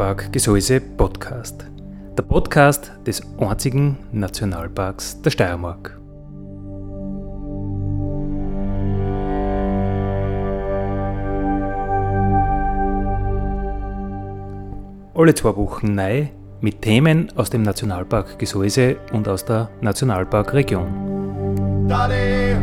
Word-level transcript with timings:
Nationalpark 0.00 0.32
Gesäuse 0.32 0.80
Podcast. 0.80 1.66
Der 2.16 2.22
Podcast 2.22 2.90
des 3.06 3.20
einzigen 3.38 3.98
Nationalparks 4.12 5.20
der 5.20 5.30
Steiermark. 5.30 6.00
Alle 15.14 15.34
zwei 15.34 15.54
Wochen 15.54 15.94
neu 15.94 16.28
mit 16.62 16.80
Themen 16.80 17.30
aus 17.36 17.50
dem 17.50 17.60
Nationalpark 17.60 18.38
Gesäuse 18.38 18.96
und 19.12 19.28
aus 19.28 19.44
der 19.44 19.68
Nationalparkregion. 19.82 21.86
Dale, 21.86 22.58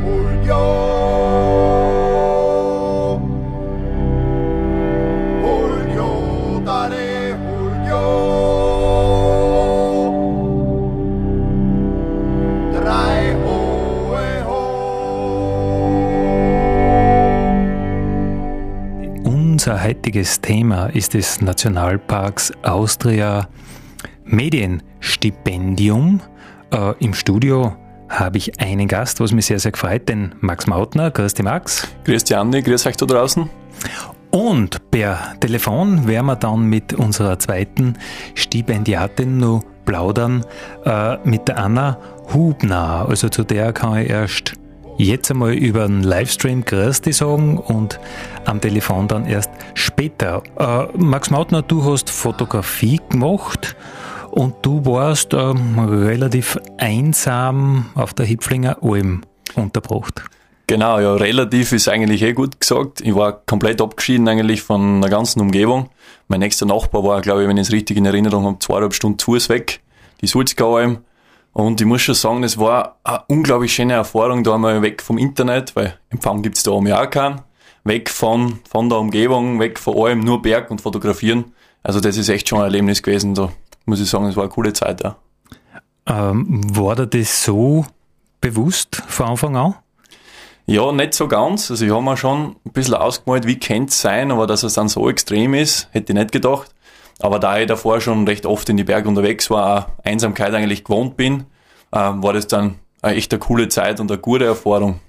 Heutiges 20.07 20.39
Thema 20.39 20.85
ist 20.85 21.15
des 21.15 21.41
Nationalparks 21.41 22.53
Austria 22.61 23.49
Medienstipendium. 24.23 26.21
Äh, 26.71 26.93
Im 27.03 27.13
Studio 27.13 27.75
habe 28.07 28.37
ich 28.37 28.57
einen 28.61 28.87
Gast, 28.87 29.19
was 29.19 29.33
mich 29.33 29.47
sehr, 29.47 29.59
sehr 29.59 29.73
gefreut, 29.73 30.07
den 30.07 30.33
Max 30.39 30.65
Mautner. 30.65 31.11
Grüß 31.11 31.33
dich, 31.33 31.43
Max. 31.43 31.89
Grüß 32.05 32.23
dich, 32.23 32.37
Andi. 32.37 32.61
Grüß 32.61 32.85
euch 32.85 32.95
da 32.95 33.05
draußen. 33.05 33.49
Und 34.31 34.91
per 34.91 35.37
Telefon 35.41 36.07
werden 36.07 36.27
wir 36.27 36.37
dann 36.37 36.61
mit 36.67 36.93
unserer 36.93 37.37
zweiten 37.37 37.97
Stipendiatin 38.33 39.39
noch 39.39 39.61
plaudern, 39.83 40.45
äh, 40.85 41.17
mit 41.25 41.49
der 41.49 41.57
Anna 41.57 41.97
Hubner. 42.33 43.07
Also 43.09 43.27
zu 43.27 43.43
der 43.43 43.73
kann 43.73 43.97
ich 43.97 44.09
erst 44.09 44.53
jetzt 44.97 45.31
einmal 45.31 45.53
über 45.53 45.85
einen 45.85 46.03
Livestream 46.03 46.65
Grüß 46.65 47.01
sagen 47.11 47.57
und 47.57 47.99
am 48.45 48.59
Telefon 48.61 49.07
dann 49.07 49.25
erst 49.25 49.51
später. 49.73 50.43
Äh, 50.57 50.87
Max 50.97 51.29
Mautner, 51.29 51.61
du 51.61 51.83
hast 51.83 52.09
Fotografie 52.09 52.99
gemacht 53.09 53.75
und 54.31 54.55
du 54.63 54.85
warst 54.85 55.33
ähm, 55.33 55.79
relativ 55.79 56.57
einsam 56.77 57.87
auf 57.95 58.13
der 58.13 58.25
Hipflinger 58.25 58.77
Alm 58.81 59.21
unterbracht. 59.55 60.23
Genau, 60.69 60.99
ja, 60.99 61.15
relativ 61.15 61.71
ist 61.71 61.87
eigentlich 61.87 62.21
eh 62.23 62.33
gut 62.33 62.59
gesagt. 62.59 62.99
Ich 62.99 63.15
war 63.15 63.41
komplett 63.45 63.81
abgeschieden 63.81 64.27
eigentlich 64.27 64.61
von 64.61 64.99
der 64.99 65.09
ganzen 65.09 65.39
Umgebung. 65.39 65.89
Mein 66.27 66.41
nächster 66.41 66.65
Nachbar 66.65 67.05
war, 67.05 67.21
glaube 67.21 67.43
ich, 67.43 67.47
wenn 67.47 67.55
ich 67.55 67.67
es 67.67 67.71
richtig 67.71 67.95
in 67.95 68.05
Erinnerung 68.05 68.43
habe, 68.43 68.59
zweieinhalb 68.59 68.93
Stunden 68.93 69.17
zu 69.17 69.33
weg, 69.49 69.79
die 70.19 70.27
Sulzgaualm. 70.27 70.99
Und 71.57 71.81
ich 71.81 71.87
muss 71.87 72.03
schon 72.03 72.13
sagen, 72.13 72.43
das 72.43 72.59
war 72.59 72.99
eine 73.03 73.23
unglaublich 73.29 73.73
schöne 73.73 73.93
Erfahrung, 73.93 74.43
da 74.43 74.53
einmal 74.53 74.83
weg 74.83 75.01
vom 75.01 75.17
Internet, 75.17 75.75
weil 75.75 75.97
Empfang 76.11 76.43
gibt's 76.43 76.61
da 76.61 76.69
oben 76.69 76.85
ja 76.85 77.01
auch 77.01 77.09
keinen. 77.09 77.41
Weg 77.83 78.11
von, 78.11 78.59
von 78.69 78.89
der 78.89 78.99
Umgebung, 78.99 79.59
weg 79.59 79.79
von 79.79 79.97
allem, 79.97 80.19
nur 80.19 80.39
Berg 80.39 80.69
und 80.69 80.81
fotografieren. 80.81 81.55
Also 81.81 81.99
das 81.99 82.15
ist 82.15 82.29
echt 82.29 82.47
schon 82.47 82.59
ein 82.59 82.65
Erlebnis 82.65 83.01
gewesen. 83.01 83.33
Da 83.33 83.49
muss 83.87 83.99
ich 83.99 84.07
sagen, 84.07 84.27
es 84.27 84.35
war 84.35 84.43
eine 84.43 84.51
coole 84.51 84.71
Zeit, 84.71 85.01
ja. 85.03 85.15
Ähm, 86.05 86.61
war 86.77 86.95
dir 86.95 87.07
das 87.07 87.43
so 87.43 87.87
bewusst 88.39 89.01
von 89.07 89.25
Anfang 89.25 89.55
an? 89.57 89.73
Ja, 90.67 90.91
nicht 90.91 91.15
so 91.15 91.27
ganz. 91.27 91.71
Also 91.71 91.85
ich 91.85 91.91
habe 91.91 92.03
mir 92.03 92.17
schon 92.17 92.57
ein 92.67 92.71
bisschen 92.71 92.93
ausgemalt, 92.93 93.47
wie 93.47 93.57
könnte 93.57 93.89
es 93.89 93.99
sein, 93.99 94.29
aber 94.29 94.45
dass 94.45 94.61
es 94.61 94.75
dann 94.75 94.89
so 94.89 95.09
extrem 95.09 95.55
ist, 95.55 95.87
hätte 95.89 96.13
ich 96.13 96.19
nicht 96.19 96.31
gedacht. 96.31 96.75
Aber 97.19 97.39
da 97.39 97.59
ich 97.59 97.67
davor 97.67 97.99
schon 97.99 98.27
recht 98.27 98.45
oft 98.45 98.69
in 98.69 98.77
die 98.77 98.83
Berge 98.83 99.09
unterwegs 99.09 99.49
war, 99.49 99.97
Einsamkeit 100.03 100.53
eigentlich 100.53 100.83
gewohnt 100.83 101.17
bin, 101.17 101.45
äh, 101.91 101.97
war 101.97 102.33
das 102.33 102.47
dann 102.47 102.75
eine 103.01 103.15
echt 103.15 103.31
eine 103.31 103.39
coole 103.39 103.69
Zeit 103.69 103.99
und 103.99 104.11
eine 104.11 104.19
gute 104.19 104.45
Erfahrung. 104.45 104.99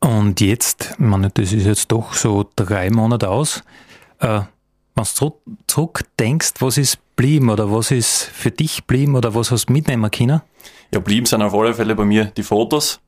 Und 0.00 0.40
jetzt, 0.40 0.92
ich 0.92 0.98
meine, 0.98 1.30
das 1.30 1.52
ist 1.52 1.66
jetzt 1.66 1.90
doch 1.90 2.12
so 2.14 2.48
drei 2.54 2.90
Monate 2.90 3.28
aus. 3.28 3.64
Äh, 4.20 4.42
wenn 4.94 5.04
du 5.18 5.40
zurückdenkst, 5.66 6.54
was 6.60 6.78
ist 6.78 6.98
blieben 7.16 7.50
oder 7.50 7.72
was 7.72 7.90
ist 7.90 8.24
für 8.24 8.50
dich 8.50 8.84
blieben 8.84 9.16
oder 9.16 9.34
was 9.34 9.50
hast 9.50 9.68
du 9.68 9.72
mitnehmen 9.72 10.10
können? 10.10 10.40
Ja, 10.92 11.00
blieben 11.00 11.26
sind 11.26 11.42
auf 11.42 11.54
alle 11.54 11.74
Fälle 11.74 11.94
bei 11.94 12.04
mir 12.04 12.26
die 12.26 12.42
Fotos. 12.42 13.00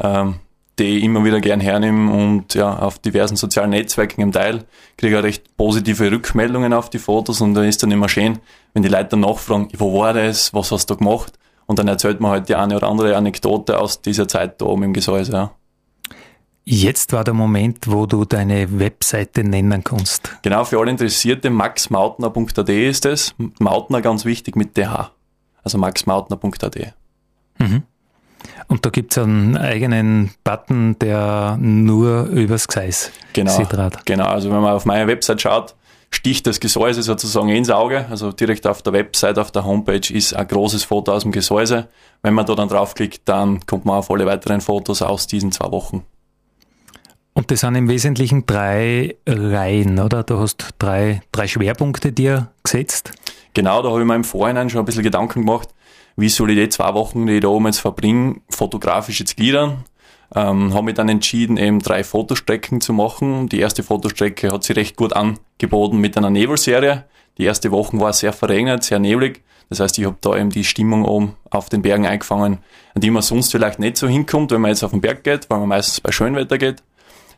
Ähm, 0.00 0.36
die 0.78 0.98
ich 0.98 1.04
immer 1.04 1.24
wieder 1.24 1.40
gern 1.40 1.60
hernehme 1.60 2.12
und 2.12 2.54
ja, 2.54 2.78
auf 2.78 2.98
diversen 2.98 3.36
sozialen 3.36 3.70
Netzwerken 3.70 4.20
im 4.20 4.32
Teil 4.32 4.64
kriege 4.96 5.18
ich 5.18 5.22
recht 5.22 5.56
positive 5.56 6.10
Rückmeldungen 6.10 6.72
auf 6.72 6.90
die 6.90 6.98
Fotos 6.98 7.40
und 7.40 7.54
da 7.54 7.64
ist 7.64 7.82
dann 7.82 7.90
immer 7.90 8.08
schön, 8.08 8.38
wenn 8.74 8.82
die 8.82 8.88
Leute 8.88 9.10
dann 9.10 9.20
nachfragen, 9.20 9.68
wo 9.76 10.00
war 10.00 10.14
das, 10.14 10.54
was 10.54 10.70
hast 10.72 10.90
du 10.90 10.96
gemacht? 10.96 11.38
Und 11.66 11.78
dann 11.78 11.88
erzählt 11.88 12.20
man 12.20 12.30
halt 12.30 12.48
die 12.48 12.54
eine 12.54 12.76
oder 12.76 12.88
andere 12.88 13.16
Anekdote 13.16 13.78
aus 13.78 14.00
dieser 14.00 14.26
Zeit 14.26 14.60
da 14.60 14.66
oben 14.66 14.84
im 14.84 14.92
Gesäuse, 14.94 15.32
ja. 15.32 15.50
Jetzt 16.70 17.14
war 17.14 17.24
der 17.24 17.32
Moment, 17.32 17.90
wo 17.90 18.04
du 18.04 18.26
deine 18.26 18.78
Webseite 18.78 19.42
nennen 19.42 19.82
kannst. 19.82 20.36
Genau, 20.42 20.64
für 20.64 20.78
alle 20.78 20.90
Interessierte, 20.90 21.48
maxmautner.at 21.48 22.68
ist 22.68 23.06
es. 23.06 23.34
Mautner 23.58 24.02
ganz 24.02 24.26
wichtig 24.26 24.54
mit 24.54 24.76
DH. 24.76 25.12
Also 25.62 25.78
maxmautner.at. 25.78 26.94
Mhm. 27.58 27.84
Und 28.68 28.84
da 28.84 28.90
gibt 28.90 29.12
es 29.12 29.22
einen 29.22 29.56
eigenen 29.56 30.30
Button, 30.44 30.98
der 30.98 31.56
nur 31.60 32.24
übers 32.26 32.68
Gseis 32.68 33.10
genau, 33.32 33.52
Genau, 34.04 34.26
also 34.26 34.50
wenn 34.50 34.60
man 34.60 34.74
auf 34.74 34.84
meine 34.84 35.06
Website 35.06 35.40
schaut, 35.40 35.74
sticht 36.10 36.46
das 36.46 36.60
Gesäuse 36.60 37.02
sozusagen 37.02 37.48
ins 37.48 37.70
Auge. 37.70 38.06
Also 38.10 38.32
direkt 38.32 38.66
auf 38.66 38.82
der 38.82 38.92
Website, 38.92 39.38
auf 39.38 39.50
der 39.50 39.64
Homepage 39.64 40.12
ist 40.12 40.34
ein 40.34 40.46
großes 40.46 40.84
Foto 40.84 41.12
aus 41.12 41.22
dem 41.22 41.32
Gesäuse. 41.32 41.88
Wenn 42.22 42.34
man 42.34 42.46
da 42.46 42.54
dann 42.54 42.68
draufklickt, 42.68 43.22
dann 43.26 43.64
kommt 43.66 43.84
man 43.84 43.96
auf 43.96 44.10
alle 44.10 44.26
weiteren 44.26 44.60
Fotos 44.60 45.02
aus 45.02 45.26
diesen 45.26 45.52
zwei 45.52 45.70
Wochen. 45.70 46.04
Und 47.34 47.52
das 47.52 47.60
sind 47.60 47.76
im 47.76 47.88
Wesentlichen 47.88 48.46
drei 48.46 49.16
Reihen, 49.26 50.00
oder? 50.00 50.24
Du 50.24 50.38
hast 50.40 50.70
drei, 50.78 51.22
drei 51.30 51.46
Schwerpunkte 51.46 52.10
dir 52.12 52.50
gesetzt. 52.64 53.12
Genau, 53.54 53.80
da 53.82 53.90
habe 53.90 54.00
ich 54.00 54.06
mir 54.06 54.16
im 54.16 54.24
Vorhinein 54.24 54.68
schon 54.70 54.80
ein 54.80 54.84
bisschen 54.84 55.04
Gedanken 55.04 55.42
gemacht, 55.42 55.68
wie 56.18 56.28
soll 56.28 56.50
ich 56.50 56.56
die 56.56 56.68
zwei 56.68 56.94
Wochen, 56.94 57.28
die 57.28 57.34
ich 57.34 57.40
da 57.42 57.48
oben 57.48 57.66
jetzt 57.66 57.78
verbringe, 57.78 58.40
fotografisch 58.50 59.20
jetzt 59.20 59.36
gliedern. 59.36 59.84
Ähm, 60.34 60.74
habe 60.74 60.86
mich 60.86 60.94
dann 60.94 61.08
entschieden, 61.08 61.56
eben 61.56 61.78
drei 61.78 62.02
Fotostrecken 62.02 62.80
zu 62.80 62.92
machen. 62.92 63.48
Die 63.48 63.60
erste 63.60 63.84
Fotostrecke 63.84 64.50
hat 64.50 64.64
sich 64.64 64.76
recht 64.76 64.96
gut 64.96 65.12
angeboten 65.12 65.98
mit 65.98 66.18
einer 66.18 66.28
Nebelserie. 66.28 67.04
Die 67.38 67.44
erste 67.44 67.70
Woche 67.70 67.98
war 68.00 68.12
sehr 68.12 68.32
verregnet, 68.32 68.82
sehr 68.82 68.98
neblig. 68.98 69.44
Das 69.68 69.78
heißt, 69.78 69.96
ich 69.98 70.06
habe 70.06 70.16
da 70.20 70.36
eben 70.36 70.50
die 70.50 70.64
Stimmung 70.64 71.04
oben 71.04 71.36
auf 71.50 71.68
den 71.68 71.82
Bergen 71.82 72.04
eingefangen, 72.04 72.58
an 72.94 73.00
die 73.00 73.10
man 73.10 73.22
sonst 73.22 73.52
vielleicht 73.52 73.78
nicht 73.78 73.96
so 73.96 74.08
hinkommt, 74.08 74.50
wenn 74.50 74.60
man 74.60 74.70
jetzt 74.70 74.82
auf 74.82 74.90
den 74.90 75.00
Berg 75.00 75.22
geht, 75.22 75.48
weil 75.48 75.60
man 75.60 75.68
meistens 75.68 76.00
bei 76.00 76.10
Schönwetter 76.10 76.58
geht. 76.58 76.82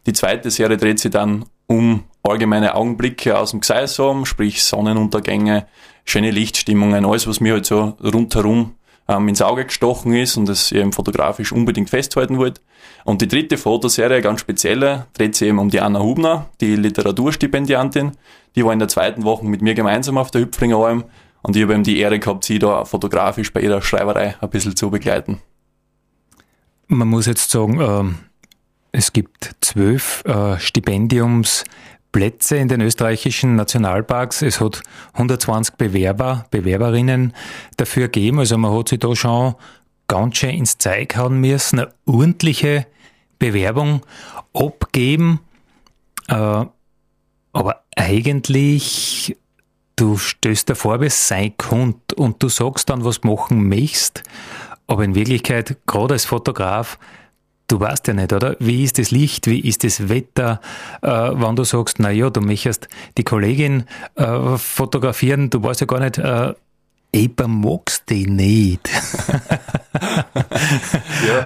Die 0.06 0.14
zweite 0.14 0.50
Serie 0.50 0.78
dreht 0.78 1.00
sich 1.00 1.10
dann 1.10 1.44
um 1.66 2.04
allgemeine 2.22 2.74
Augenblicke 2.74 3.38
aus 3.38 3.50
dem 3.52 3.60
Gseisam, 3.60 4.24
sprich 4.24 4.62
Sonnenuntergänge, 4.64 5.66
schöne 6.04 6.30
Lichtstimmungen, 6.30 7.04
alles, 7.04 7.26
was 7.26 7.40
mir 7.40 7.54
halt 7.54 7.66
so 7.66 7.96
rundherum 8.02 8.74
ähm, 9.08 9.28
ins 9.28 9.42
Auge 9.42 9.64
gestochen 9.64 10.14
ist 10.14 10.36
und 10.36 10.46
das 10.46 10.72
eben 10.72 10.92
fotografisch 10.92 11.52
unbedingt 11.52 11.90
festhalten 11.90 12.38
wollte. 12.38 12.60
Und 13.04 13.22
die 13.22 13.28
dritte 13.28 13.56
Fotoserie, 13.56 14.20
ganz 14.20 14.40
spezielle, 14.40 15.06
dreht 15.14 15.34
sich 15.34 15.48
eben 15.48 15.58
um 15.58 15.70
die 15.70 15.80
Anna 15.80 16.00
Hubner, 16.00 16.46
die 16.60 16.76
Literaturstipendiantin. 16.76 18.12
Die 18.54 18.64
war 18.64 18.72
in 18.72 18.78
der 18.78 18.88
zweiten 18.88 19.24
Woche 19.24 19.46
mit 19.46 19.62
mir 19.62 19.74
gemeinsam 19.74 20.18
auf 20.18 20.30
der 20.30 20.42
Hüpflinger 20.42 20.76
Alm 20.76 21.04
und 21.42 21.56
ich 21.56 21.62
habe 21.62 21.72
eben 21.72 21.84
die 21.84 21.98
Ehre 21.98 22.18
gehabt, 22.18 22.44
sie 22.44 22.58
da 22.58 22.84
fotografisch 22.84 23.52
bei 23.52 23.60
ihrer 23.60 23.82
Schreiberei 23.82 24.36
ein 24.40 24.50
bisschen 24.50 24.76
zu 24.76 24.90
begleiten. 24.90 25.40
Man 26.86 27.08
muss 27.08 27.26
jetzt 27.26 27.50
sagen, 27.50 27.80
ähm, 27.80 28.18
es 28.92 29.12
gibt 29.12 29.54
zwölf 29.60 30.24
äh, 30.26 30.58
Stipendiums 30.58 31.64
Plätze 32.12 32.56
in 32.56 32.68
den 32.68 32.80
österreichischen 32.80 33.56
Nationalparks. 33.56 34.42
Es 34.42 34.60
hat 34.60 34.82
120 35.14 35.76
Bewerber, 35.76 36.46
Bewerberinnen 36.50 37.34
dafür 37.76 38.08
gegeben. 38.08 38.40
Also 38.40 38.58
man 38.58 38.76
hat 38.76 38.88
sich 38.88 38.98
da 38.98 39.14
schon 39.14 39.54
ganz 40.08 40.38
schön 40.38 40.50
ins 40.50 40.78
Zeug 40.78 41.16
hauen 41.16 41.40
müssen, 41.40 41.80
eine 41.80 41.92
ordentliche 42.04 42.86
Bewerbung 43.38 44.04
abgeben. 44.52 45.40
Äh, 46.28 46.64
aber 47.52 47.84
eigentlich, 47.96 49.36
du 49.96 50.16
stößt 50.16 50.70
davor, 50.70 51.00
wie 51.00 51.10
sein 51.10 51.54
könnte 51.56 52.14
und 52.16 52.42
du 52.42 52.48
sagst 52.48 52.90
dann, 52.90 53.04
was 53.04 53.20
du 53.20 53.28
machen 53.28 53.68
möchtest. 53.68 54.22
Aber 54.86 55.04
in 55.04 55.14
Wirklichkeit, 55.14 55.76
gerade 55.86 56.14
als 56.14 56.24
Fotograf, 56.24 56.98
du 57.70 57.80
weißt 57.80 58.08
ja 58.08 58.14
nicht, 58.14 58.32
oder? 58.32 58.56
Wie 58.58 58.84
ist 58.84 58.98
das 58.98 59.10
Licht, 59.10 59.46
wie 59.46 59.60
ist 59.60 59.84
das 59.84 60.08
Wetter, 60.08 60.60
äh, 61.02 61.08
wenn 61.08 61.56
du 61.56 61.64
sagst, 61.64 61.98
na 61.98 62.10
ja, 62.10 62.30
du 62.30 62.40
möchtest 62.40 62.88
die 63.16 63.24
Kollegin 63.24 63.84
äh, 64.16 64.56
fotografieren, 64.56 65.50
du 65.50 65.62
weißt 65.62 65.80
ja 65.80 65.86
gar 65.86 66.00
nicht, 66.00 66.18
äh, 66.18 66.54
eben 67.12 67.60
magst 67.60 68.08
die 68.08 68.26
nicht. 68.26 68.88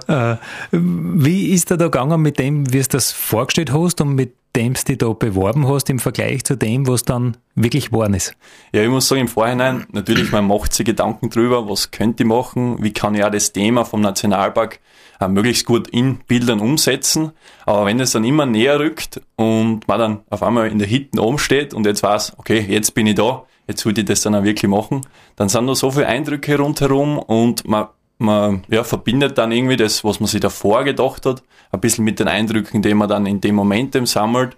ja. 0.07 0.33
äh, 0.33 0.37
wie 0.71 1.51
ist 1.51 1.71
da 1.71 1.77
da 1.77 1.85
gegangen 1.85 2.21
mit 2.21 2.39
dem, 2.39 2.71
wie 2.71 2.81
du 2.81 2.87
das 2.89 3.11
vorgestellt 3.11 3.71
hast 3.71 4.01
und 4.01 4.15
mit 4.15 4.33
dem 4.55 4.73
du 4.73 4.83
dich 4.83 4.97
da 4.97 5.09
beworben 5.09 5.67
hast 5.67 5.89
im 5.89 5.99
Vergleich 5.99 6.43
zu 6.45 6.55
dem, 6.55 6.87
was 6.87 7.03
dann 7.03 7.35
wirklich 7.55 7.87
geworden 7.87 8.13
ist? 8.13 8.35
Ja, 8.71 8.81
ich 8.83 8.89
muss 8.89 9.07
sagen, 9.07 9.21
im 9.21 9.27
Vorhinein, 9.27 9.85
natürlich, 9.91 10.31
man 10.31 10.47
macht 10.47 10.73
sich 10.73 10.85
Gedanken 10.85 11.29
drüber, 11.29 11.69
was 11.69 11.91
könnte 11.91 12.23
ich 12.23 12.29
machen, 12.29 12.81
wie 12.81 12.93
kann 12.93 13.15
ich 13.15 13.23
auch 13.23 13.31
das 13.31 13.51
Thema 13.51 13.83
vom 13.85 14.01
Nationalpark 14.01 14.79
möglichst 15.27 15.65
gut 15.65 15.87
in 15.89 16.17
Bildern 16.27 16.59
umsetzen. 16.59 17.31
Aber 17.65 17.85
wenn 17.85 17.99
es 17.99 18.11
dann 18.11 18.23
immer 18.23 18.45
näher 18.45 18.79
rückt 18.79 19.21
und 19.35 19.87
man 19.87 19.99
dann 19.99 20.19
auf 20.29 20.43
einmal 20.43 20.69
in 20.69 20.79
der 20.79 20.87
Hitten 20.87 21.19
oben 21.19 21.37
steht 21.37 21.73
und 21.73 21.85
jetzt 21.85 22.03
weiß, 22.03 22.33
okay, 22.37 22.65
jetzt 22.67 22.93
bin 22.93 23.07
ich 23.07 23.15
da, 23.15 23.43
jetzt 23.67 23.85
würde 23.85 24.01
ich 24.01 24.07
das 24.07 24.21
dann 24.21 24.35
auch 24.35 24.43
wirklich 24.43 24.69
machen, 24.69 25.01
dann 25.35 25.49
sind 25.49 25.67
da 25.67 25.75
so 25.75 25.91
viele 25.91 26.07
Eindrücke 26.07 26.57
rundherum 26.57 27.17
und 27.17 27.67
man 27.67 27.87
man 28.17 28.63
ja, 28.69 28.85
verbindet 28.85 29.37
dann 29.37 29.51
irgendwie 29.51 29.75
das, 29.75 30.05
was 30.05 30.21
man 30.21 30.27
sich 30.27 30.39
davor 30.39 30.85
gedacht 30.85 31.25
hat, 31.25 31.43
ein 31.71 31.81
bisschen 31.81 32.05
mit 32.05 32.19
den 32.19 32.29
Eindrücken, 32.29 32.81
die 32.81 32.93
man 32.93 33.09
dann 33.09 33.25
in 33.25 33.41
dem 33.41 33.55
Moment 33.55 33.95
sammelt 34.07 34.55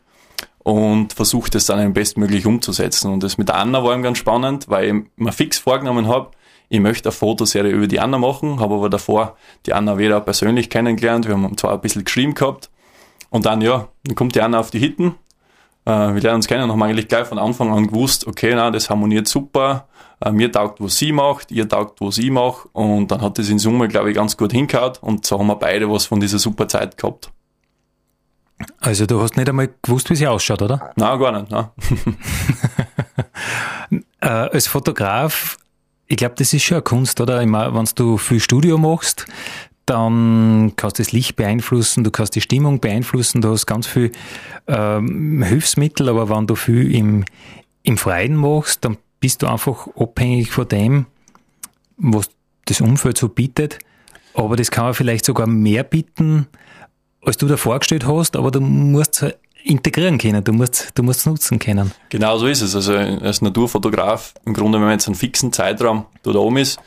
und 0.59 1.13
versucht 1.13 1.55
es 1.55 1.65
dann 1.67 1.93
bestmöglich 1.93 2.45
umzusetzen. 2.45 3.11
Und 3.11 3.23
das 3.23 3.37
mit 3.37 3.49
Anna 3.49 3.83
war 3.83 3.93
eben 3.93 4.03
ganz 4.03 4.17
spannend, 4.17 4.65
weil 4.67 4.85
ich 4.85 5.03
mir 5.15 5.31
fix 5.31 5.57
vorgenommen 5.57 6.07
habe, 6.07 6.31
ich 6.69 6.79
möchte 6.79 7.09
eine 7.09 7.13
Fotoserie 7.13 7.71
über 7.71 7.87
die 7.87 7.99
Anna 7.99 8.17
machen, 8.17 8.59
habe 8.59 8.75
aber 8.75 8.89
davor 8.89 9.37
die 9.65 9.73
Anna 9.73 9.97
wieder 9.97 10.19
persönlich 10.19 10.69
kennengelernt. 10.69 11.27
Wir 11.27 11.33
haben 11.35 11.57
zwar 11.57 11.73
ein 11.73 11.81
bisschen 11.81 12.03
geschrieben 12.03 12.33
gehabt 12.33 12.69
und 13.29 13.45
dann, 13.45 13.61
ja, 13.61 13.87
dann 14.03 14.15
kommt 14.15 14.35
die 14.35 14.41
Anna 14.41 14.59
auf 14.59 14.71
die 14.71 14.79
Hitten. 14.79 15.15
Äh, 15.85 16.13
wir 16.13 16.21
lernen 16.21 16.37
uns 16.37 16.47
kennen, 16.47 16.69
haben 16.69 16.83
eigentlich 16.83 17.07
gleich 17.07 17.27
von 17.27 17.39
Anfang 17.39 17.71
an 17.71 17.87
gewusst, 17.87 18.27
okay, 18.27 18.53
na, 18.53 18.71
das 18.71 18.89
harmoniert 18.89 19.27
super. 19.27 19.87
Äh, 20.19 20.31
mir 20.31 20.51
taugt, 20.51 20.81
was 20.81 20.97
sie 20.97 21.13
macht, 21.13 21.51
ihr 21.51 21.69
taugt, 21.69 22.01
was 22.01 22.17
ich 22.17 22.31
mache. 22.31 22.67
Und 22.73 23.11
dann 23.11 23.21
hat 23.21 23.37
das 23.37 23.47
in 23.49 23.59
Summe, 23.59 23.87
glaube 23.87 24.09
ich, 24.09 24.15
ganz 24.15 24.35
gut 24.35 24.51
hingehauen 24.51 24.93
und 25.01 25.25
so 25.25 25.39
haben 25.39 25.47
wir 25.47 25.55
beide 25.55 25.89
was 25.89 26.05
von 26.05 26.19
dieser 26.19 26.39
super 26.39 26.67
Zeit 26.67 26.97
gehabt. 26.97 27.31
Also 28.79 29.05
du 29.05 29.21
hast 29.21 29.37
nicht 29.37 29.47
einmal 29.47 29.69
gewusst, 29.81 30.09
wie 30.09 30.15
sie 30.15 30.27
ausschaut, 30.27 30.61
oder? 30.61 30.91
Nein, 30.95 31.19
gar 31.19 31.31
nicht. 31.31 31.51
Nein. 31.51 31.69
äh, 34.19 34.27
als 34.27 34.67
Fotograf 34.67 35.57
ich 36.07 36.17
glaube, 36.17 36.35
das 36.37 36.53
ist 36.53 36.63
schon 36.63 36.75
eine 36.75 36.83
Kunst, 36.83 37.19
oder? 37.21 37.39
Wenn 37.39 37.85
du 37.95 38.17
viel 38.17 38.39
Studio 38.39 38.77
machst, 38.77 39.25
dann 39.85 40.73
kannst 40.75 40.99
du 40.99 41.03
das 41.03 41.11
Licht 41.11 41.35
beeinflussen, 41.35 42.03
du 42.03 42.11
kannst 42.11 42.35
die 42.35 42.41
Stimmung 42.41 42.79
beeinflussen, 42.79 43.41
du 43.41 43.49
hast 43.49 43.65
ganz 43.65 43.87
viel 43.87 44.11
ähm, 44.67 45.41
Hilfsmittel, 45.43 46.09
aber 46.09 46.29
wenn 46.29 46.45
du 46.45 46.55
viel 46.55 46.93
im, 46.93 47.23
im 47.83 47.97
Freien 47.97 48.35
machst, 48.35 48.83
dann 48.83 48.97
bist 49.19 49.41
du 49.41 49.47
einfach 49.47 49.87
abhängig 49.95 50.51
von 50.51 50.67
dem, 50.67 51.05
was 51.97 52.29
das 52.65 52.81
Umfeld 52.81 53.17
so 53.17 53.29
bietet. 53.29 53.79
Aber 54.33 54.55
das 54.55 54.71
kann 54.71 54.85
man 54.85 54.93
vielleicht 54.93 55.25
sogar 55.25 55.47
mehr 55.47 55.83
bieten, 55.83 56.47
als 57.25 57.37
du 57.37 57.47
da 57.47 57.57
vorgestellt 57.57 58.05
hast, 58.05 58.35
aber 58.35 58.51
du 58.51 58.59
musst 58.59 59.25
integrieren 59.67 60.17
können, 60.17 60.43
du 60.43 60.53
musst, 60.53 60.91
du 60.95 61.03
musst 61.03 61.25
nutzen 61.25 61.59
können. 61.59 61.91
Genau 62.09 62.37
so 62.37 62.47
ist 62.47 62.61
es. 62.61 62.75
Also 62.75 62.93
als 62.93 63.41
Naturfotograf, 63.41 64.33
im 64.45 64.53
Grunde, 64.53 64.77
wenn 64.77 64.85
man 64.85 64.93
jetzt 64.93 65.07
einen 65.07 65.15
fixen 65.15 65.53
Zeitraum 65.53 66.05
da 66.23 66.31
oben 66.31 66.57
ist, 66.57 66.79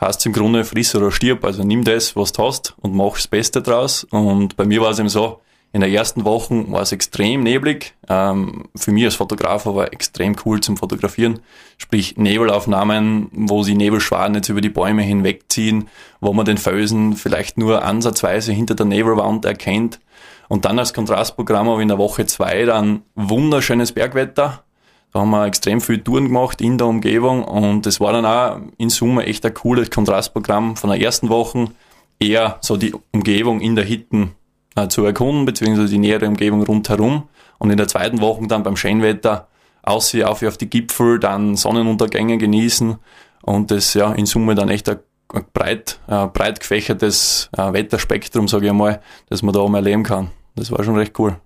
heißt 0.00 0.20
es 0.20 0.26
im 0.26 0.32
Grunde 0.32 0.64
friss 0.64 0.94
oder 0.94 1.10
stirb. 1.10 1.44
Also 1.44 1.64
nimm 1.64 1.84
das, 1.84 2.16
was 2.16 2.32
du 2.32 2.42
hast 2.44 2.74
und 2.80 2.94
mach 2.94 3.14
das 3.14 3.28
Beste 3.28 3.62
draus. 3.62 4.04
Und 4.04 4.56
bei 4.56 4.64
mir 4.64 4.80
war 4.80 4.90
es 4.90 4.98
eben 4.98 5.08
so, 5.08 5.40
in 5.72 5.80
der 5.80 5.90
ersten 5.90 6.24
Woche 6.24 6.70
war 6.72 6.82
es 6.82 6.92
extrem 6.92 7.42
neblig. 7.42 7.94
Ähm, 8.08 8.64
für 8.74 8.92
mich 8.92 9.04
als 9.04 9.16
Fotograf 9.16 9.66
aber 9.66 9.92
extrem 9.92 10.34
cool 10.44 10.60
zum 10.60 10.76
Fotografieren. 10.76 11.40
Sprich 11.76 12.16
Nebelaufnahmen, 12.16 13.28
wo 13.32 13.62
sie 13.62 13.74
Nebelschwaden 13.74 14.36
jetzt 14.36 14.48
über 14.48 14.60
die 14.60 14.70
Bäume 14.70 15.02
hinwegziehen, 15.02 15.88
wo 16.20 16.32
man 16.32 16.46
den 16.46 16.56
Felsen 16.56 17.14
vielleicht 17.14 17.58
nur 17.58 17.84
ansatzweise 17.84 18.52
hinter 18.52 18.74
der 18.74 18.86
Nebelwand 18.86 19.44
erkennt. 19.44 20.00
Und 20.48 20.64
dann 20.64 20.78
als 20.78 20.94
Kontrastprogramm 20.94 21.68
habe 21.68 21.80
ich 21.80 21.82
in 21.82 21.88
der 21.88 21.98
Woche 21.98 22.26
zwei 22.26 22.64
dann 22.64 23.02
wunderschönes 23.14 23.92
Bergwetter. 23.92 24.62
Da 25.12 25.20
haben 25.20 25.30
wir 25.30 25.46
extrem 25.46 25.80
viel 25.80 26.02
Touren 26.02 26.26
gemacht 26.26 26.60
in 26.60 26.78
der 26.78 26.86
Umgebung 26.86 27.44
und 27.44 27.86
es 27.86 28.00
war 28.00 28.12
dann 28.12 28.26
auch 28.26 28.60
in 28.76 28.90
Summe 28.90 29.24
echt 29.24 29.46
ein 29.46 29.54
cooles 29.54 29.90
Kontrastprogramm 29.90 30.76
von 30.76 30.90
der 30.90 31.00
ersten 31.00 31.28
Woche. 31.28 31.68
Eher 32.18 32.58
so 32.60 32.76
die 32.76 32.94
Umgebung 33.12 33.60
in 33.60 33.76
der 33.76 33.84
Hitten 33.84 34.32
äh, 34.74 34.88
zu 34.88 35.04
erkunden, 35.04 35.44
beziehungsweise 35.44 35.88
die 35.88 35.98
nähere 35.98 36.28
Umgebung 36.28 36.62
rundherum. 36.62 37.28
Und 37.58 37.70
in 37.70 37.76
der 37.76 37.88
zweiten 37.88 38.20
Woche 38.20 38.46
dann 38.46 38.62
beim 38.62 38.76
Schönwetter 38.76 39.48
aussehen 39.82 40.26
auf, 40.26 40.42
auf 40.42 40.58
die 40.58 40.68
Gipfel, 40.68 41.18
dann 41.18 41.56
Sonnenuntergänge 41.56 42.38
genießen 42.38 42.96
und 43.42 43.70
das 43.70 43.94
ja 43.94 44.12
in 44.12 44.26
Summe 44.26 44.54
dann 44.54 44.68
echt 44.68 44.88
ein 44.88 44.98
breit, 45.52 46.00
äh, 46.08 46.26
breit 46.26 46.60
gefächertes 46.60 47.50
äh, 47.56 47.72
Wetterspektrum, 47.72 48.48
sage 48.48 48.66
ich 48.66 48.70
einmal, 48.70 49.00
das 49.28 49.42
man 49.42 49.54
da 49.54 49.60
oben 49.60 49.74
erleben 49.74 50.02
kann. 50.02 50.30
Das 50.54 50.70
war 50.70 50.82
schon 50.84 50.96
recht 50.96 51.18
cool. 51.18 51.36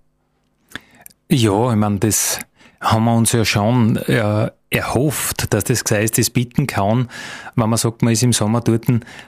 Ja, 1.28 1.70
ich 1.70 1.76
meine, 1.76 1.98
das 1.98 2.38
haben 2.80 3.04
wir 3.04 3.14
uns 3.14 3.32
ja 3.32 3.44
schon 3.44 3.96
äh, 3.96 4.50
erhofft, 4.70 5.52
dass 5.52 5.64
das 5.64 5.84
Gseis 5.84 6.12
das 6.12 6.30
bieten 6.30 6.66
kann, 6.66 7.08
wenn 7.56 7.68
man 7.68 7.76
sagt, 7.76 8.02
man 8.02 8.12
ist 8.12 8.22
im 8.22 8.32
Sommer 8.32 8.60
dort, 8.60 8.86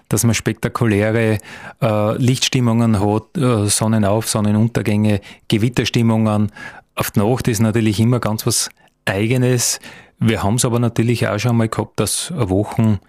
dass 0.09 0.25
man 0.25 0.35
spektakuläre 0.35 1.39
äh, 1.81 2.17
Lichtstimmungen 2.17 3.01
hat, 3.01 3.37
äh, 3.37 3.67
Sonnenauf, 3.67 4.29
Sonnenuntergänge, 4.29 5.21
Gewitterstimmungen. 5.49 6.53
Auf 6.95 7.11
die 7.11 7.21
Nacht 7.21 7.49
ist 7.49 7.61
natürlich 7.61 8.01
immer 8.01 8.21
ganz 8.21 8.47
was 8.47 8.71
Eigenes. 9.05 9.81
Wir 10.19 10.43
haben 10.43 10.55
es 10.55 10.65
aber 10.65 10.79
natürlich 10.79 11.27
auch 11.27 11.39
schon 11.39 11.57
mal 11.57 11.69
gehabt, 11.69 11.99
dass 11.99 12.33
Wochen 12.35 13.01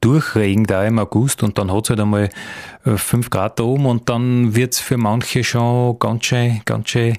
Durchregen 0.00 0.64
da 0.64 0.84
im 0.84 0.98
August 0.98 1.42
und 1.42 1.58
dann 1.58 1.72
hat 1.72 1.84
es 1.84 1.90
halt 1.90 2.00
einmal 2.00 2.30
äh, 2.84 2.96
fünf 2.96 3.30
Grad 3.30 3.58
da 3.58 3.64
oben 3.64 3.86
und 3.86 4.08
dann 4.08 4.54
wird 4.54 4.74
es 4.74 4.80
für 4.80 4.96
manche 4.96 5.44
schon 5.44 5.98
ganz 5.98 6.26
schön, 6.26 6.62
ganz 6.64 6.88
schön 6.88 7.16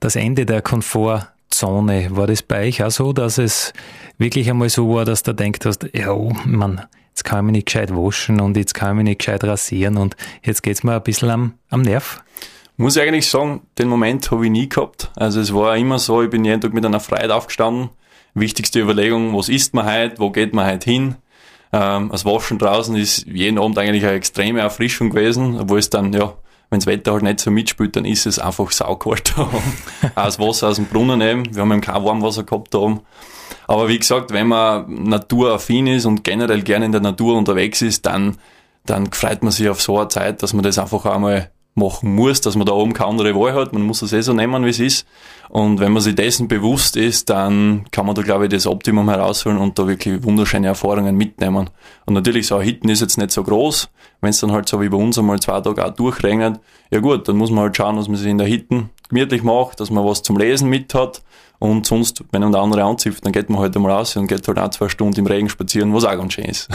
das 0.00 0.16
Ende 0.16 0.46
der 0.46 0.62
Komfortzone. 0.62 2.08
War 2.10 2.26
das 2.26 2.42
bei 2.42 2.68
euch 2.68 2.82
auch 2.82 2.90
so, 2.90 3.12
dass 3.12 3.38
es 3.38 3.72
wirklich 4.18 4.48
einmal 4.50 4.68
so 4.68 4.94
war, 4.94 5.04
dass 5.04 5.22
du 5.22 5.32
denkt 5.32 5.66
hast, 5.66 5.88
ja, 5.94 6.14
man, 6.44 6.82
jetzt 7.08 7.24
kann 7.24 7.40
ich 7.40 7.44
mich 7.44 7.52
nicht 7.52 7.66
gescheit 7.66 7.94
waschen 7.94 8.40
und 8.40 8.56
jetzt 8.56 8.74
kann 8.74 8.90
ich 8.90 8.96
mich 8.96 9.04
nicht 9.04 9.18
gescheit 9.20 9.44
rasieren 9.44 9.96
und 9.96 10.16
jetzt 10.42 10.62
geht's 10.62 10.82
mir 10.82 10.94
ein 10.94 11.02
bisschen 11.02 11.30
am, 11.30 11.54
am 11.70 11.82
Nerv? 11.82 12.22
Muss 12.76 12.96
ich 12.96 13.02
eigentlich 13.02 13.28
sagen, 13.28 13.62
den 13.78 13.88
Moment 13.88 14.30
habe 14.30 14.46
ich 14.46 14.50
nie 14.50 14.68
gehabt. 14.68 15.10
Also 15.14 15.40
es 15.40 15.52
war 15.52 15.76
immer 15.76 15.98
so, 15.98 16.22
ich 16.22 16.30
bin 16.30 16.44
jeden 16.44 16.60
Tag 16.60 16.72
mit 16.72 16.84
einer 16.84 17.00
Freude 17.00 17.34
aufgestanden. 17.34 17.90
Wichtigste 18.34 18.80
Überlegung, 18.80 19.36
was 19.36 19.48
isst 19.48 19.74
man 19.74 19.86
heute, 19.86 20.18
wo 20.18 20.30
geht 20.30 20.54
man 20.54 20.66
heute 20.66 20.90
hin? 20.90 21.16
Ähm, 21.72 22.10
das 22.10 22.24
Waschen 22.24 22.58
draußen 22.58 22.94
ist 22.96 23.26
jeden 23.26 23.58
Abend 23.58 23.78
eigentlich 23.78 24.04
eine 24.04 24.14
extreme 24.14 24.60
Erfrischung 24.60 25.10
gewesen, 25.10 25.58
obwohl 25.58 25.78
es 25.78 25.90
dann, 25.90 26.12
ja, 26.12 26.34
wenn 26.70 26.80
das 26.80 26.86
Wetter 26.86 27.12
halt 27.12 27.22
nicht 27.22 27.40
so 27.40 27.50
mitspielt, 27.50 27.96
dann 27.96 28.04
ist 28.04 28.26
es 28.26 28.38
einfach 28.38 28.70
saukalt 28.70 29.34
da 29.36 29.42
oben. 29.52 29.74
Auch 30.14 30.24
das 30.24 30.38
Wasser 30.38 30.68
aus 30.68 30.76
dem 30.76 30.86
Brunnen 30.86 31.20
eben. 31.20 31.54
Wir 31.54 31.62
haben 31.62 31.72
eben 31.72 31.80
kein 31.80 32.02
Warmwasser 32.02 32.44
gehabt 32.44 32.72
da 32.72 32.78
oben. 32.78 33.00
Aber 33.66 33.88
wie 33.88 33.98
gesagt, 33.98 34.32
wenn 34.32 34.48
man 34.48 35.04
naturaffin 35.04 35.86
ist 35.86 36.06
und 36.06 36.24
generell 36.24 36.62
gerne 36.62 36.86
in 36.86 36.92
der 36.92 37.00
Natur 37.00 37.36
unterwegs 37.36 37.82
ist, 37.82 38.06
dann, 38.06 38.38
dann 38.86 39.12
freut 39.12 39.42
man 39.42 39.52
sich 39.52 39.68
auf 39.68 39.80
so 39.82 39.98
eine 39.98 40.08
Zeit, 40.08 40.42
dass 40.42 40.52
man 40.52 40.62
das 40.62 40.78
einfach 40.78 41.04
einmal 41.06 41.50
machen 41.74 42.14
muss, 42.14 42.40
dass 42.40 42.54
man 42.54 42.66
da 42.66 42.72
oben 42.72 42.92
keine 42.92 43.10
andere 43.10 43.34
Wahl 43.34 43.54
hat. 43.54 43.72
Man 43.72 43.82
muss 43.82 44.00
das 44.00 44.12
eh 44.12 44.20
so 44.20 44.32
nehmen, 44.32 44.64
wie 44.64 44.70
es 44.70 44.78
ist. 44.78 45.06
Und 45.48 45.80
wenn 45.80 45.92
man 45.92 46.02
sich 46.02 46.14
dessen 46.14 46.48
bewusst 46.48 46.96
ist, 46.96 47.30
dann 47.30 47.84
kann 47.90 48.06
man 48.06 48.14
da, 48.14 48.22
glaube 48.22 48.44
ich, 48.44 48.50
das 48.50 48.66
Optimum 48.66 49.08
herausholen 49.08 49.58
und 49.58 49.78
da 49.78 49.86
wirklich 49.86 50.22
wunderschöne 50.22 50.66
Erfahrungen 50.66 51.16
mitnehmen. 51.16 51.70
Und 52.04 52.14
natürlich, 52.14 52.46
so 52.46 52.56
ein 52.56 52.62
Hitten 52.62 52.88
ist 52.88 53.00
jetzt 53.00 53.18
nicht 53.18 53.30
so 53.30 53.42
groß. 53.42 53.88
Wenn 54.20 54.30
es 54.30 54.40
dann 54.40 54.52
halt 54.52 54.68
so 54.68 54.80
wie 54.80 54.88
bei 54.88 54.96
uns 54.96 55.18
einmal 55.18 55.40
zwei 55.40 55.60
Tage 55.60 55.84
auch 55.84 55.94
durchregnet, 55.94 56.60
ja 56.90 57.00
gut, 57.00 57.26
dann 57.28 57.36
muss 57.36 57.50
man 57.50 57.64
halt 57.64 57.76
schauen, 57.76 57.96
dass 57.96 58.08
man 58.08 58.16
sich 58.16 58.28
in 58.28 58.38
der 58.38 58.46
Hitten 58.46 58.90
gemütlich 59.08 59.42
macht, 59.42 59.80
dass 59.80 59.90
man 59.90 60.04
was 60.04 60.22
zum 60.22 60.36
Lesen 60.36 60.68
mit 60.68 60.94
hat. 60.94 61.22
Und 61.58 61.86
sonst, 61.86 62.24
wenn 62.32 62.50
der 62.50 62.60
andere 62.60 62.84
anzipft, 62.84 63.24
dann 63.24 63.32
geht 63.32 63.48
man 63.48 63.60
halt 63.60 63.76
einmal 63.76 63.92
raus 63.92 64.16
und 64.16 64.26
geht 64.26 64.46
halt 64.46 64.58
auch 64.58 64.70
zwei 64.70 64.88
Stunden 64.88 65.20
im 65.20 65.26
Regen 65.26 65.48
spazieren, 65.48 65.94
was 65.94 66.04
auch 66.04 66.16
ganz 66.16 66.32
schön 66.32 66.46
ist. 66.46 66.68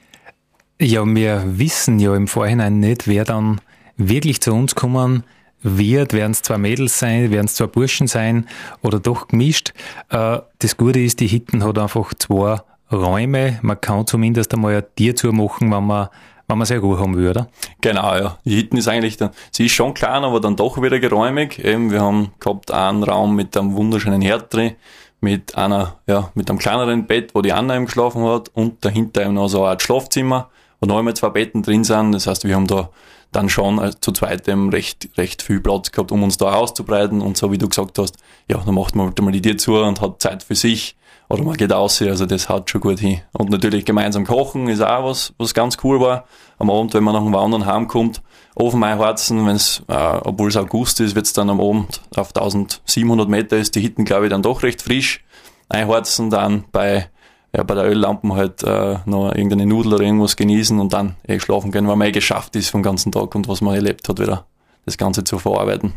ja, 0.80 1.04
wir 1.04 1.42
wissen 1.58 1.98
ja 1.98 2.14
im 2.14 2.26
Vorhinein 2.26 2.80
nicht, 2.80 3.06
wer 3.08 3.24
dann 3.24 3.60
wirklich 3.96 4.40
zu 4.40 4.52
uns 4.52 4.74
kommen 4.74 5.24
wird, 5.62 6.12
werden 6.12 6.32
es 6.32 6.42
zwei 6.42 6.58
Mädels 6.58 6.98
sein, 6.98 7.30
werden 7.30 7.46
es 7.46 7.54
zwei 7.54 7.66
Burschen 7.66 8.06
sein 8.06 8.46
oder 8.82 9.00
doch 9.00 9.28
gemischt. 9.28 9.72
Äh, 10.10 10.38
das 10.58 10.76
Gute 10.76 11.00
ist, 11.00 11.20
die 11.20 11.26
Hitten 11.26 11.64
hat 11.64 11.78
einfach 11.78 12.14
zwei 12.14 12.60
Räume. 12.92 13.58
Man 13.62 13.80
kann 13.80 14.06
zumindest 14.06 14.54
einmal 14.54 14.76
ein 14.76 14.84
Tier 14.94 15.16
zumachen, 15.16 15.72
wenn 15.72 15.84
man 15.84 16.08
wenn 16.48 16.58
man 16.58 16.66
sehr 16.66 16.78
Ruhe 16.78 16.98
haben 16.98 17.14
oder? 17.14 17.48
Genau, 17.80 18.16
ja. 18.16 18.38
Die 18.44 18.54
Hitten 18.54 18.76
ist 18.76 18.86
eigentlich 18.86 19.16
dann, 19.16 19.30
sie 19.50 19.66
ist 19.66 19.72
schon 19.72 19.94
klein, 19.94 20.22
aber 20.22 20.40
dann 20.40 20.54
doch 20.54 20.80
wieder 20.80 21.00
geräumig. 21.00 21.58
Eben, 21.64 21.90
wir 21.90 22.00
haben 22.00 22.32
gehabt 22.38 22.70
einen 22.70 23.02
Raum 23.02 23.34
mit 23.34 23.56
einem 23.56 23.74
wunderschönen 23.74 24.22
Herd 24.22 24.54
drin, 24.54 24.76
mit 25.20 25.56
einer, 25.56 25.96
ja, 26.06 26.30
mit 26.34 26.48
einem 26.48 26.60
kleineren 26.60 27.06
Bett, 27.06 27.34
wo 27.34 27.42
die 27.42 27.52
Anna 27.52 27.74
eben 27.74 27.86
geschlafen 27.86 28.22
hat 28.24 28.50
und 28.54 28.84
dahinter 28.84 29.22
eben 29.24 29.34
noch 29.34 29.48
so 29.48 29.64
ein 29.64 29.80
Schlafzimmer, 29.80 30.48
wo 30.78 30.86
noch 30.86 30.98
einmal 30.98 31.14
zwei 31.14 31.30
Betten 31.30 31.62
drin 31.62 31.82
sind. 31.82 32.12
Das 32.12 32.28
heißt, 32.28 32.44
wir 32.44 32.54
haben 32.54 32.68
da 32.68 32.90
dann 33.36 33.48
schon 33.48 33.78
äh, 33.78 33.92
zu 34.00 34.12
zweitem 34.12 34.70
recht, 34.70 35.08
recht 35.16 35.42
viel 35.42 35.60
Platz 35.60 35.92
gehabt, 35.92 36.10
um 36.10 36.22
uns 36.22 36.38
da 36.38 36.54
auszubreiten. 36.54 37.20
Und 37.20 37.36
so 37.36 37.52
wie 37.52 37.58
du 37.58 37.68
gesagt 37.68 37.98
hast, 37.98 38.16
ja, 38.50 38.58
dann 38.58 38.74
macht 38.74 38.96
man 38.96 39.06
halt 39.06 39.20
mal 39.20 39.30
die 39.30 39.42
Tür 39.42 39.58
zu 39.58 39.76
und 39.76 40.00
hat 40.00 40.20
Zeit 40.20 40.42
für 40.42 40.54
sich 40.54 40.96
oder 41.28 41.42
man 41.42 41.56
geht 41.56 41.72
aus, 41.72 42.00
also 42.02 42.24
das 42.24 42.48
haut 42.48 42.70
schon 42.70 42.80
gut 42.80 43.00
hin. 43.00 43.20
Und 43.32 43.50
natürlich 43.50 43.84
gemeinsam 43.84 44.24
kochen 44.24 44.68
ist 44.68 44.80
auch 44.80 45.04
was, 45.04 45.32
was 45.38 45.54
ganz 45.54 45.76
cool 45.82 46.00
war. 46.00 46.24
Am 46.58 46.70
Abend, 46.70 46.94
wenn 46.94 47.02
man 47.02 47.14
nach 47.14 47.22
dem 47.22 47.32
Wandern 47.32 47.66
heimkommt, 47.66 48.22
Ofen 48.54 48.82
einheizen, 48.84 49.44
wenn 49.46 49.56
es, 49.56 49.82
äh, 49.88 49.94
obwohl 49.94 50.48
es 50.48 50.56
August 50.56 51.00
ist, 51.00 51.14
wird 51.14 51.26
es 51.26 51.32
dann 51.32 51.50
am 51.50 51.60
Abend 51.60 52.00
auf 52.14 52.28
1700 52.34 53.28
Meter 53.28 53.56
ist 53.56 53.74
die 53.74 53.80
Hitten, 53.80 54.04
glaube 54.04 54.26
ich, 54.26 54.30
dann 54.30 54.42
doch 54.42 54.62
recht 54.62 54.82
frisch. 54.82 55.24
Einheizen, 55.68 56.30
dann 56.30 56.64
bei, 56.70 57.10
ja, 57.56 57.62
bei 57.62 57.74
der 57.74 57.84
Öllampen 57.84 58.34
halt 58.34 58.62
äh, 58.62 58.98
noch 59.06 59.32
irgendeine 59.34 59.66
Nudel 59.66 59.94
oder 59.94 60.04
irgendwas 60.04 60.36
genießen 60.36 60.78
und 60.78 60.92
dann 60.92 61.16
eh 61.26 61.40
schlafen 61.40 61.72
gehen, 61.72 61.88
weil 61.88 61.96
man 61.96 62.08
eh 62.08 62.12
geschafft 62.12 62.54
ist 62.56 62.68
vom 62.68 62.82
ganzen 62.82 63.12
Tag 63.12 63.34
und 63.34 63.48
was 63.48 63.60
man 63.60 63.74
erlebt 63.74 64.08
hat, 64.08 64.18
wieder 64.18 64.46
das 64.84 64.98
Ganze 64.98 65.24
zu 65.24 65.38
verarbeiten. 65.38 65.94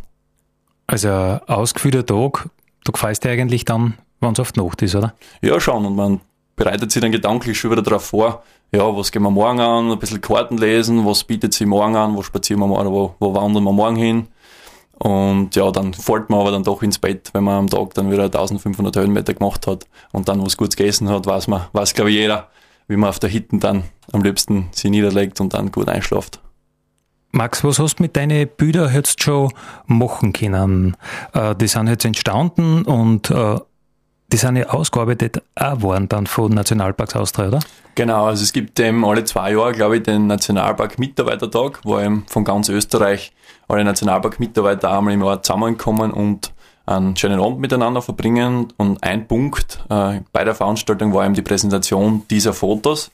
Also 0.88 1.10
ausgeführter 1.10 2.06
Tag, 2.06 2.50
du 2.86 2.92
gefällst 2.92 3.24
dir 3.24 3.32
eigentlich 3.32 3.66
dann 3.66 3.96
wenn 4.20 4.34
es 4.34 4.52
die 4.52 4.60
Nacht 4.60 4.82
ist, 4.82 4.96
oder? 4.96 5.14
Ja, 5.42 5.60
schon. 5.60 5.86
Und 5.86 5.96
man 5.96 6.22
bereitet 6.56 6.92
sich 6.92 7.02
dann 7.02 7.12
gedanklich 7.12 7.58
schon 7.58 7.72
wieder 7.72 7.82
darauf 7.82 8.06
vor, 8.06 8.44
ja, 8.72 8.96
was 8.96 9.12
gehen 9.12 9.24
wir 9.24 9.32
morgen 9.32 9.60
an, 9.60 9.92
ein 9.92 10.00
bisschen 10.00 10.22
Karten 10.22 10.58
lesen, 10.58 11.06
was 11.06 11.24
bietet 11.24 11.54
sich 11.54 11.66
morgen 11.66 11.96
an, 11.96 12.16
wo 12.16 12.22
spazieren 12.22 12.60
wir 12.60 12.68
morgen, 12.68 12.92
wo, 12.92 13.16
wo 13.20 13.34
wandern 13.34 13.64
wir 13.64 13.72
morgen 13.72 13.96
hin. 13.96 14.28
Und 15.00 15.56
ja, 15.56 15.72
dann 15.72 15.94
fällt 15.94 16.30
man 16.30 16.42
aber 16.42 16.52
dann 16.52 16.64
doch 16.64 16.84
ins 16.84 17.00
Bett, 17.00 17.30
wenn 17.34 17.46
man 17.46 17.56
am 17.56 17.70
Tag 17.70 17.94
dann 17.94 18.12
wieder 18.12 18.26
1500 18.26 18.96
Höhenmeter 18.98 19.34
gemacht 19.34 19.66
hat 19.66 19.88
und 20.12 20.28
dann 20.28 20.46
was 20.46 20.58
Gutes 20.58 20.76
gegessen 20.76 21.10
hat, 21.10 21.26
weiß 21.26 21.48
man, 21.48 21.64
weiß 21.72 21.94
glaube 21.94 22.12
ich 22.12 22.18
jeder, 22.18 22.50
wie 22.88 22.98
man 22.98 23.10
auf 23.10 23.20
der 23.20 23.30
Hitten 23.30 23.62
dann 23.62 23.86
am 24.12 24.24
liebsten 24.24 24.68
sich 24.72 24.92
niederlegt 24.92 25.40
und 25.40 25.54
dann 25.54 25.72
gut 25.72 25.88
einschlaft. 25.88 26.42
Max, 27.32 27.64
was 27.64 27.80
hast 27.80 28.00
du 28.00 28.04
mit 28.04 28.18
deinen 28.18 28.48
Bildern 28.48 28.94
jetzt 28.94 29.24
schon 29.24 29.54
machen 29.86 30.34
können? 30.34 30.98
Äh, 31.34 31.56
die 31.56 31.68
sind 31.68 31.88
jetzt 31.88 32.04
entstanden 32.04 32.84
und 32.84 33.30
äh, 33.30 33.58
die 34.32 34.38
sind 34.38 34.58
ja 34.58 34.68
ausgearbeitet 34.68 35.42
auch 35.56 35.82
worden 35.82 36.10
dann 36.10 36.28
von 36.28 36.52
Nationalparks 36.52 37.16
Austria, 37.16 37.48
oder? 37.48 37.60
Genau, 37.96 38.26
also 38.26 38.44
es 38.44 38.52
gibt 38.52 38.80
eben 38.80 39.06
alle 39.06 39.24
zwei 39.24 39.54
Jahre, 39.54 39.74
glaube 39.74 39.98
ich, 39.98 40.04
den 40.04 40.28
Nationalpark 40.28 41.00
Mitarbeitertag, 41.00 41.80
wo 41.84 42.00
eben 42.00 42.26
von 42.28 42.44
ganz 42.44 42.70
Österreich 42.70 43.32
alle 43.70 43.86
Nationalpark-Mitarbeiter 43.86 44.92
einmal 44.92 45.14
im 45.14 45.24
Jahr 45.24 45.42
zusammenkommen 45.42 46.12
und 46.12 46.52
einen 46.86 47.16
schönen 47.16 47.40
Abend 47.40 47.60
miteinander 47.60 48.02
verbringen. 48.02 48.74
Und 48.78 49.04
ein 49.04 49.28
Punkt 49.28 49.80
äh, 49.90 50.22
bei 50.34 50.44
der 50.44 50.56
Veranstaltung 50.56 51.14
war 51.14 51.24
eben 51.26 51.36
die 51.36 51.44
Präsentation 51.44 52.24
dieser 52.30 52.54
Fotos. 52.54 53.12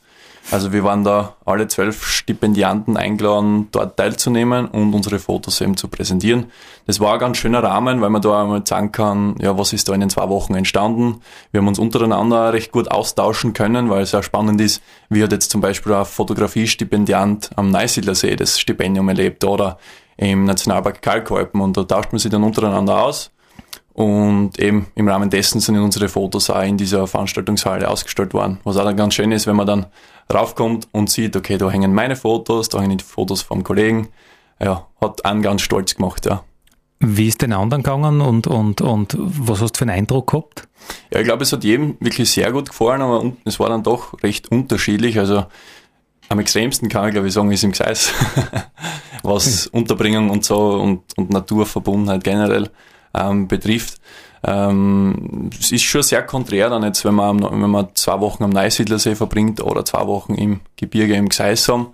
Also 0.51 0.71
wir 0.71 0.83
waren 0.83 1.03
da 1.03 1.35
alle 1.43 1.67
zwölf 1.67 2.05
Stipendianten 2.05 2.97
eingeladen, 2.97 3.67
dort 3.71 3.97
teilzunehmen 3.97 4.67
und 4.67 4.93
unsere 4.93 5.17
Fotos 5.17 5.59
eben 5.59 5.75
zu 5.75 5.87
präsentieren. 5.87 6.51
Das 6.85 6.99
war 6.99 7.13
ein 7.13 7.19
ganz 7.19 7.37
schöner 7.37 7.63
Rahmen, 7.63 7.99
weil 7.99 8.11
man 8.11 8.21
da 8.21 8.43
einmal 8.43 8.61
sagen 8.63 8.91
kann, 8.91 9.35
ja, 9.41 9.57
was 9.57 9.73
ist 9.73 9.89
da 9.89 9.93
in 9.95 10.01
den 10.01 10.11
zwei 10.11 10.29
Wochen 10.29 10.53
entstanden. 10.53 11.21
Wir 11.51 11.61
haben 11.61 11.67
uns 11.67 11.79
untereinander 11.79 12.53
recht 12.53 12.71
gut 12.71 12.91
austauschen 12.91 13.53
können, 13.53 13.89
weil 13.89 14.03
es 14.03 14.11
ja 14.11 14.21
spannend 14.21 14.61
ist, 14.61 14.83
wie 15.09 15.23
hat 15.23 15.31
jetzt 15.31 15.49
zum 15.49 15.61
Beispiel 15.61 15.93
ein 15.93 16.05
Fotografiestipendiant 16.05 17.49
am 17.55 17.71
Neusiedlersee 17.71 18.35
das 18.35 18.59
Stipendium 18.59 19.09
erlebt 19.09 19.43
oder 19.43 19.79
im 20.17 20.45
Nationalpark 20.45 21.01
Kalkalpen 21.01 21.61
und 21.61 21.77
da 21.77 21.83
tauscht 21.83 22.11
man 22.11 22.19
sich 22.19 22.31
dann 22.31 22.43
untereinander 22.43 23.03
aus. 23.03 23.31
Und 23.93 24.59
eben 24.59 24.87
im 24.95 25.07
Rahmen 25.07 25.29
dessen 25.29 25.61
sind 25.61 25.77
unsere 25.77 26.09
Fotos 26.09 26.49
auch 26.49 26.63
in 26.63 26.75
dieser 26.75 27.07
Veranstaltungshalle 27.07 27.89
ausgestellt 27.89 28.33
worden. 28.33 28.59
Was 28.65 28.75
auch 28.75 28.83
dann 28.83 28.97
ganz 28.97 29.13
schön 29.13 29.31
ist, 29.31 29.47
wenn 29.47 29.55
man 29.55 29.67
dann 29.67 29.85
raufkommt 30.33 30.89
und 30.91 31.09
sieht, 31.09 31.35
okay, 31.37 31.57
da 31.57 31.69
hängen 31.69 31.93
meine 31.93 32.17
Fotos, 32.17 32.67
da 32.67 32.81
hängen 32.81 32.97
die 32.97 33.03
Fotos 33.05 33.41
vom 33.41 33.63
Kollegen. 33.63 34.09
Ja, 34.61 34.87
hat 34.99 35.23
einen 35.23 35.41
ganz 35.41 35.61
stolz 35.61 35.95
gemacht, 35.95 36.25
ja. 36.25 36.43
Wie 36.99 37.27
ist 37.27 37.41
den 37.41 37.53
anderen 37.53 37.83
gegangen 37.83 38.21
und, 38.21 38.47
und, 38.47 38.81
und 38.81 39.15
was 39.17 39.61
hast 39.61 39.73
du 39.73 39.79
für 39.79 39.83
einen 39.83 39.97
Eindruck 39.97 40.31
gehabt? 40.31 40.67
Ja, 41.13 41.19
ich 41.19 41.25
glaube, 41.25 41.43
es 41.43 41.51
hat 41.51 41.63
jedem 41.63 41.97
wirklich 41.99 42.31
sehr 42.31 42.51
gut 42.51 42.69
gefallen, 42.69 43.01
aber 43.01 43.31
es 43.43 43.59
war 43.59 43.69
dann 43.69 43.83
doch 43.83 44.21
recht 44.23 44.49
unterschiedlich. 44.51 45.19
Also 45.19 45.45
am 46.29 46.39
extremsten 46.39 46.89
kann 46.89 47.07
ich 47.07 47.13
glaube 47.13 47.27
ich 47.27 47.33
sagen, 47.33 47.51
ist 47.51 47.63
im 47.63 47.71
Gseis, 47.71 48.11
was 49.23 49.65
hm. 49.65 49.79
Unterbringung 49.79 50.29
und 50.29 50.45
so 50.45 50.73
und, 50.73 51.01
und 51.17 51.29
Naturverbundenheit 51.29 52.23
generell 52.23 52.69
ähm, 53.13 53.47
betrifft. 53.47 53.99
Ähm, 54.43 55.49
es 55.59 55.71
ist 55.71 55.83
schon 55.83 56.03
sehr 56.03 56.23
konträr 56.23 56.69
dann 56.69 56.83
jetzt, 56.83 57.03
wenn 57.03 57.15
man, 57.15 57.41
wenn 57.41 57.69
man 57.69 57.89
zwei 57.95 58.19
Wochen 58.19 58.43
am 58.43 58.51
Neusiedlersee 58.51 59.15
verbringt 59.15 59.61
oder 59.61 59.83
zwei 59.85 60.05
Wochen 60.05 60.35
im 60.35 60.61
Gebirge 60.75 61.15
im 61.15 61.29
Gseisam. 61.29 61.93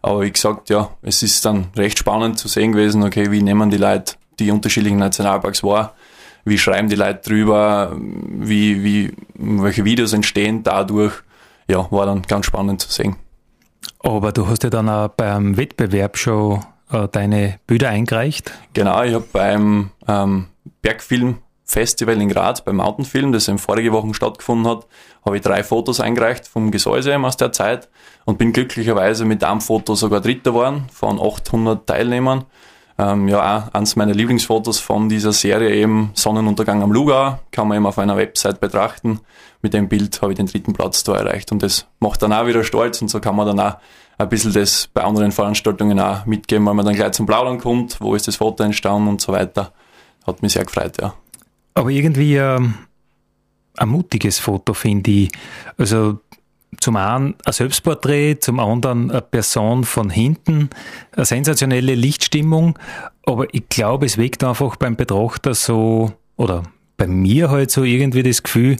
Aber 0.00 0.22
wie 0.22 0.32
gesagt, 0.32 0.68
ja, 0.68 0.90
es 1.02 1.22
ist 1.22 1.44
dann 1.44 1.68
recht 1.76 1.98
spannend 1.98 2.38
zu 2.38 2.48
sehen 2.48 2.72
gewesen, 2.72 3.04
okay, 3.04 3.30
wie 3.30 3.40
nehmen 3.40 3.70
die 3.70 3.76
Leute 3.76 4.14
die 4.40 4.50
unterschiedlichen 4.50 4.98
Nationalparks 4.98 5.62
wahr, 5.62 5.94
wie 6.44 6.58
schreiben 6.58 6.88
die 6.88 6.96
Leute 6.96 7.20
drüber, 7.22 7.96
wie, 7.96 8.82
wie, 8.82 9.12
welche 9.34 9.84
Videos 9.84 10.12
entstehen 10.12 10.64
dadurch. 10.64 11.12
Ja, 11.68 11.86
war 11.92 12.06
dann 12.06 12.22
ganz 12.22 12.46
spannend 12.46 12.80
zu 12.80 12.90
sehen. 12.90 13.16
Aber 14.02 14.32
du 14.32 14.48
hast 14.48 14.64
ja 14.64 14.70
dann 14.70 14.88
auch 14.88 15.08
beim 15.08 15.56
Wettbewerb 15.56 16.18
schon 16.18 16.64
äh, 16.90 17.08
deine 17.08 17.58
Bilder 17.66 17.88
eingereicht? 17.88 18.52
Genau, 18.74 19.02
ich 19.02 19.14
habe 19.14 19.26
beim 19.32 19.90
ähm, 20.08 20.46
Bergfilmfestival 20.82 22.20
in 22.20 22.28
Graz, 22.28 22.62
beim 22.62 22.76
Mountainfilm, 22.76 23.32
das 23.32 23.48
im 23.48 23.58
vorige 23.58 23.92
Wochen 23.92 24.14
stattgefunden 24.14 24.70
hat, 24.70 24.86
habe 25.24 25.36
ich 25.36 25.42
drei 25.42 25.62
Fotos 25.62 26.00
eingereicht 26.00 26.46
vom 26.46 26.70
Gesäuse 26.70 27.16
aus 27.16 27.36
der 27.36 27.52
Zeit 27.52 27.88
und 28.24 28.38
bin 28.38 28.52
glücklicherweise 28.52 29.24
mit 29.24 29.44
einem 29.44 29.60
Foto 29.60 29.94
sogar 29.94 30.20
Dritter 30.20 30.50
geworden 30.50 30.86
von 30.92 31.20
800 31.20 31.86
Teilnehmern. 31.86 32.44
Ähm, 32.98 33.28
ja, 33.28 33.58
auch 33.58 33.74
eines 33.74 33.96
meiner 33.96 34.14
Lieblingsfotos 34.14 34.78
von 34.78 35.08
dieser 35.08 35.32
Serie 35.32 35.74
eben 35.74 36.10
Sonnenuntergang 36.14 36.82
am 36.82 36.92
Lugau, 36.92 37.38
kann 37.50 37.68
man 37.68 37.76
eben 37.76 37.86
auf 37.86 37.98
einer 37.98 38.16
Website 38.16 38.60
betrachten. 38.60 39.20
Mit 39.62 39.74
dem 39.74 39.88
Bild 39.88 40.20
habe 40.20 40.32
ich 40.32 40.36
den 40.36 40.46
dritten 40.46 40.72
Platz 40.72 41.04
da 41.04 41.14
erreicht 41.14 41.52
und 41.52 41.62
das 41.62 41.86
macht 42.00 42.22
dann 42.22 42.32
auch 42.32 42.46
wieder 42.46 42.64
stolz 42.64 43.00
und 43.00 43.08
so 43.08 43.20
kann 43.20 43.36
man 43.36 43.46
dann 43.46 43.60
auch 43.60 43.76
ein 44.18 44.28
bisschen 44.28 44.52
das 44.52 44.88
bei 44.92 45.02
anderen 45.02 45.32
Veranstaltungen 45.32 45.98
auch 45.98 46.26
mitgeben, 46.26 46.66
weil 46.66 46.74
man 46.74 46.84
dann 46.84 46.94
gleich 46.94 47.12
zum 47.12 47.26
Plaudern 47.26 47.58
kommt, 47.58 48.00
wo 48.00 48.14
ist 48.14 48.28
das 48.28 48.36
Foto 48.36 48.62
entstanden 48.62 49.08
und 49.08 49.20
so 49.20 49.32
weiter. 49.32 49.72
Hat 50.26 50.42
mich 50.42 50.52
sehr 50.52 50.64
gefreut, 50.64 51.00
ja. 51.00 51.14
Aber 51.74 51.90
irgendwie 51.90 52.36
ähm, 52.36 52.74
ein 53.76 53.88
mutiges 53.88 54.38
Foto, 54.38 54.74
finde 54.74 55.10
ich. 55.10 55.32
Also 55.78 56.20
zum 56.80 56.96
einen 56.96 57.34
ein 57.44 57.52
Selbstporträt, 57.52 58.38
zum 58.40 58.58
anderen 58.58 59.10
eine 59.10 59.20
Person 59.20 59.84
von 59.84 60.10
hinten, 60.10 60.70
eine 61.12 61.24
sensationelle 61.24 61.94
Lichtstimmung, 61.94 62.78
aber 63.24 63.52
ich 63.52 63.68
glaube, 63.68 64.06
es 64.06 64.18
weckt 64.18 64.42
einfach 64.44 64.76
beim 64.76 64.96
Betrachter 64.96 65.54
so, 65.54 66.12
oder 66.36 66.62
bei 66.96 67.06
mir 67.06 67.50
halt 67.50 67.70
so 67.70 67.84
irgendwie 67.84 68.22
das 68.22 68.42
Gefühl, 68.42 68.76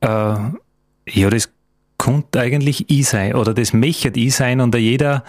äh, 0.00 0.06
ja, 0.06 1.30
das 1.30 1.50
könnte 2.02 2.40
eigentlich 2.40 2.90
ich 2.90 3.08
sein 3.08 3.36
oder 3.36 3.54
das 3.54 3.72
möchte 3.72 4.10
ich 4.18 4.34
sein 4.34 4.60
und 4.60 4.74
jeder 4.74 5.22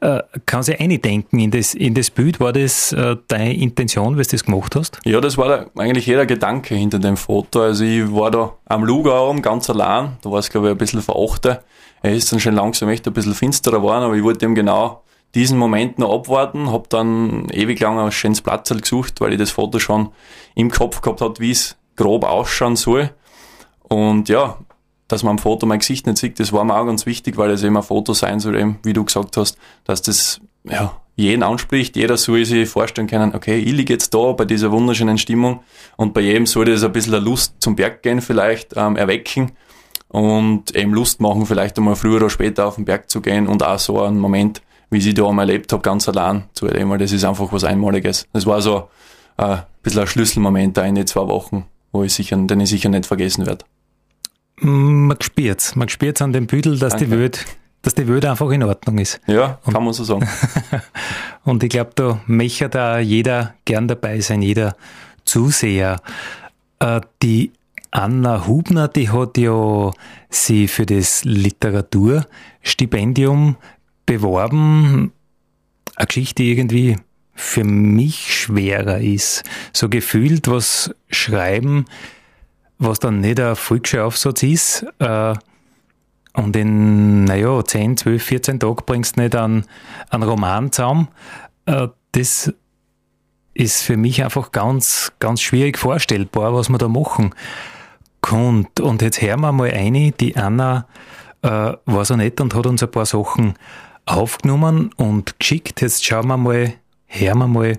äh, 0.00 0.22
kann 0.44 0.64
sich 0.64 0.80
eindenken 0.80 1.38
in 1.38 1.52
das, 1.52 1.72
in 1.72 1.94
das 1.94 2.10
Bild. 2.10 2.40
War 2.40 2.52
das 2.52 2.92
äh, 2.92 3.16
deine 3.28 3.54
Intention, 3.54 4.18
wie 4.18 4.22
du 4.22 4.28
das 4.28 4.44
gemacht 4.44 4.74
hast? 4.74 4.98
Ja, 5.04 5.20
das 5.20 5.38
war 5.38 5.48
da 5.48 5.66
eigentlich 5.80 6.06
jeder 6.06 6.26
Gedanke 6.26 6.74
hinter 6.74 6.98
dem 6.98 7.16
Foto. 7.16 7.62
Also 7.62 7.84
ich 7.84 8.12
war 8.12 8.32
da 8.32 8.54
am 8.64 8.88
oben 8.90 9.40
ganz 9.40 9.70
allein, 9.70 10.16
da 10.22 10.32
war 10.32 10.40
es 10.40 10.50
glaube 10.50 10.66
ich 10.66 10.72
ein 10.72 10.78
bisschen 10.78 11.00
verachte. 11.00 11.62
Er 12.02 12.12
ist 12.12 12.32
dann 12.32 12.40
schon 12.40 12.54
langsam 12.54 12.88
echt 12.88 13.06
ein 13.06 13.12
bisschen 13.12 13.34
finsterer 13.34 13.76
geworden, 13.76 14.02
aber 14.02 14.16
ich 14.16 14.24
wollte 14.24 14.46
ihm 14.46 14.56
genau 14.56 15.04
diesen 15.36 15.58
Moment 15.58 16.00
noch 16.00 16.12
abwarten, 16.12 16.72
habe 16.72 16.88
dann 16.88 17.48
ewig 17.50 17.78
lang 17.78 18.00
ein 18.00 18.10
schönes 18.10 18.40
Platz 18.40 18.70
gesucht, 18.70 19.20
weil 19.20 19.32
ich 19.32 19.38
das 19.38 19.52
Foto 19.52 19.78
schon 19.78 20.08
im 20.56 20.72
Kopf 20.72 21.02
gehabt 21.02 21.20
hat, 21.20 21.38
wie 21.38 21.52
es 21.52 21.76
grob 21.94 22.24
ausschauen 22.24 22.74
soll. 22.74 23.10
Und 23.88 24.28
ja, 24.28 24.58
dass 25.08 25.22
man 25.22 25.32
am 25.32 25.38
Foto 25.38 25.66
mein 25.66 25.78
Gesicht 25.78 26.06
nicht 26.06 26.18
sieht, 26.18 26.40
das 26.40 26.52
war 26.52 26.64
mir 26.64 26.76
auch 26.76 26.86
ganz 26.86 27.06
wichtig, 27.06 27.36
weil 27.36 27.50
es 27.50 27.62
eben 27.62 27.76
ein 27.76 27.82
Foto 27.82 28.12
sein 28.12 28.40
soll, 28.40 28.56
eben, 28.56 28.78
wie 28.82 28.92
du 28.92 29.04
gesagt 29.04 29.36
hast, 29.36 29.56
dass 29.84 30.02
das 30.02 30.40
ja, 30.64 31.00
jeden 31.14 31.42
anspricht, 31.42 31.96
jeder 31.96 32.16
soll 32.16 32.44
sich 32.44 32.68
vorstellen 32.68 33.06
können, 33.06 33.34
okay, 33.34 33.58
ich 33.58 33.72
liege 33.72 33.92
jetzt 33.92 34.12
da 34.12 34.32
bei 34.32 34.44
dieser 34.44 34.72
wunderschönen 34.72 35.18
Stimmung 35.18 35.60
und 35.96 36.12
bei 36.12 36.20
jedem 36.20 36.46
soll 36.46 36.66
das 36.66 36.82
ein 36.82 36.92
bisschen 36.92 37.14
eine 37.14 37.24
Lust 37.24 37.54
zum 37.60 37.76
Berg 37.76 38.02
gehen 38.02 38.20
vielleicht 38.20 38.76
ähm, 38.76 38.96
erwecken 38.96 39.52
und 40.08 40.74
eben 40.74 40.92
Lust 40.92 41.20
machen, 41.20 41.46
vielleicht 41.46 41.78
einmal 41.78 41.96
früher 41.96 42.16
oder 42.16 42.30
später 42.30 42.66
auf 42.66 42.76
den 42.76 42.84
Berg 42.84 43.08
zu 43.10 43.20
gehen 43.20 43.46
und 43.46 43.62
auch 43.62 43.78
so 43.78 44.02
einen 44.02 44.18
Moment, 44.18 44.60
wie 44.90 44.98
ich 44.98 45.14
da 45.14 45.26
einmal 45.26 45.48
erlebt 45.48 45.72
habe, 45.72 45.82
ganz 45.82 46.08
allein 46.08 46.44
zu 46.52 46.66
erleben, 46.66 46.90
weil 46.90 46.98
das 46.98 47.12
ist 47.12 47.24
einfach 47.24 47.52
was 47.52 47.64
Einmaliges. 47.64 48.26
Das 48.32 48.46
war 48.46 48.60
so 48.60 48.88
äh, 49.36 49.44
ein 49.44 49.62
bisschen 49.82 50.02
ein 50.02 50.06
Schlüsselmoment 50.06 50.76
da 50.76 50.84
in 50.84 50.94
den 50.94 51.06
zwei 51.06 51.26
Wochen, 51.28 51.66
wo 51.92 52.02
ich 52.02 52.12
sicher, 52.12 52.36
den 52.36 52.60
ich 52.60 52.70
sicher 52.70 52.88
nicht 52.88 53.06
vergessen 53.06 53.46
werde. 53.46 53.64
Man 54.60 55.16
spürt's. 55.20 55.76
Man 55.76 55.88
spürt's 55.88 56.20
an 56.22 56.32
dem 56.32 56.46
Büdel, 56.46 56.78
dass 56.78 56.96
die 56.96 57.10
Welt, 57.10 57.44
dass 57.82 57.94
die 57.94 58.08
Welt 58.08 58.24
einfach 58.24 58.50
in 58.50 58.62
Ordnung 58.62 58.98
ist. 58.98 59.20
Ja, 59.26 59.58
kann 59.70 59.84
man 59.84 59.92
so 59.92 60.04
sagen. 60.04 60.26
und 61.44 61.62
ich 61.62 61.68
glaube, 61.70 61.90
da 61.94 62.20
möchte 62.26 62.68
da 62.68 62.98
jeder 62.98 63.54
gern 63.64 63.86
dabei 63.86 64.18
sein, 64.20 64.42
jeder 64.42 64.74
Zuseher. 65.24 66.00
Äh, 66.78 67.00
die 67.22 67.52
Anna 67.90 68.46
Hubner, 68.46 68.88
die 68.88 69.10
hat 69.10 69.38
ja 69.38 69.90
sie 70.30 70.68
für 70.68 70.86
das 70.86 71.24
Literaturstipendium 71.24 73.56
beworben. 74.06 75.12
Eine 75.96 76.06
Geschichte 76.06 76.42
irgendwie 76.42 76.96
für 77.34 77.64
mich 77.64 78.34
schwerer 78.34 79.00
ist. 79.00 79.44
So 79.72 79.88
gefühlt 79.88 80.48
was 80.48 80.94
schreiben 81.10 81.86
was 82.78 82.98
dann 82.98 83.20
nicht 83.20 83.40
ein 83.40 83.56
Volksschullaufsatz 83.56 84.42
ist, 84.42 84.86
äh, 84.98 85.34
und 86.36 86.54
in, 86.54 87.24
naja, 87.24 87.64
10, 87.64 87.96
12, 87.96 88.22
14 88.22 88.60
Tagen 88.60 88.82
bringst 88.84 89.16
du 89.16 89.22
nicht 89.22 89.34
einen, 89.34 89.64
einen 90.10 90.22
Roman 90.22 90.70
zusammen. 90.70 91.08
Äh, 91.64 91.88
das 92.12 92.52
ist 93.54 93.82
für 93.82 93.96
mich 93.96 94.22
einfach 94.22 94.52
ganz, 94.52 95.12
ganz 95.18 95.40
schwierig 95.40 95.78
vorstellbar, 95.78 96.54
was 96.54 96.68
man 96.68 96.78
da 96.78 96.88
machen 96.88 97.34
kann. 98.20 98.66
Und 98.80 99.00
jetzt 99.02 99.22
hören 99.22 99.40
wir 99.40 99.52
mal 99.52 99.70
eine, 99.70 100.12
die 100.12 100.36
Anna 100.36 100.86
äh, 101.40 101.72
war 101.86 102.04
so 102.04 102.16
nett 102.16 102.38
und 102.40 102.54
hat 102.54 102.66
uns 102.66 102.82
ein 102.82 102.90
paar 102.90 103.06
Sachen 103.06 103.54
aufgenommen 104.04 104.90
und 104.96 105.38
geschickt. 105.40 105.80
Jetzt 105.80 106.04
schauen 106.04 106.28
wir 106.28 106.36
mal, 106.36 106.74
hören 107.06 107.38
wir 107.38 107.48
mal, 107.48 107.78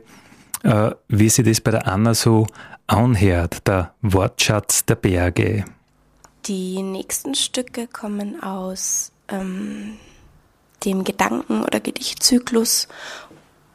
äh, 0.63 0.91
wie 1.07 1.29
sich 1.29 1.45
das 1.45 1.61
bei 1.61 1.71
der 1.71 1.87
Anna 1.87 2.15
so 2.15 2.47
anhört, 2.87 3.67
der 3.67 3.93
Wortschatz 4.01 4.85
der 4.85 4.95
Berge. 4.95 5.65
Die 6.45 6.81
nächsten 6.81 7.35
Stücke 7.35 7.87
kommen 7.87 8.41
aus 8.41 9.11
ähm, 9.27 9.97
dem 10.85 11.03
Gedanken- 11.03 11.63
oder 11.63 11.79
Gedichtzyklus 11.79 12.87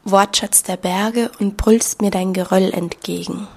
Wortschatz 0.03 0.63
der 0.63 0.77
Berge 0.77 1.31
und 1.39 1.55
brüllst 1.55 2.01
mir 2.01 2.11
dein 2.11 2.33
Geröll 2.33 2.73
entgegen. 2.73 3.47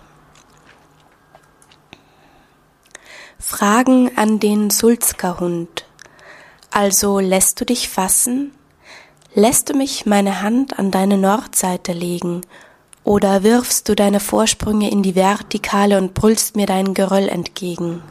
Fragen 3.39 4.17
an 4.17 4.39
den 4.39 4.71
Sulzkerhund. 4.71 5.87
Also 6.71 7.19
lässt 7.19 7.61
du 7.61 7.65
dich 7.65 7.89
fassen? 7.89 8.53
Lässt 9.35 9.71
du 9.71 9.75
mich 9.75 10.07
meine 10.07 10.41
Hand 10.43 10.79
an 10.79 10.91
deine 10.91 11.19
Nordseite 11.19 11.93
legen? 11.93 12.43
Oder 13.07 13.43
wirfst 13.43 13.89
du 13.89 13.95
deine 13.95 14.21
Vorsprünge 14.21 14.91
in 14.91 15.03
die 15.03 15.15
Vertikale 15.15 15.97
und 15.97 16.13
brüllst 16.13 16.57
mir 16.57 16.67
dein 16.67 16.93
Geröll 16.93 17.31
entgegen? 17.31 18.03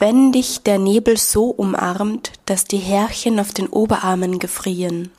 wenn 0.00 0.32
dich 0.32 0.62
der 0.62 0.78
Nebel 0.78 1.18
so 1.18 1.50
umarmt, 1.50 2.32
dass 2.46 2.64
die 2.64 2.78
Härchen 2.78 3.38
auf 3.38 3.52
den 3.52 3.68
Oberarmen 3.68 4.38
gefrieren. 4.38 5.12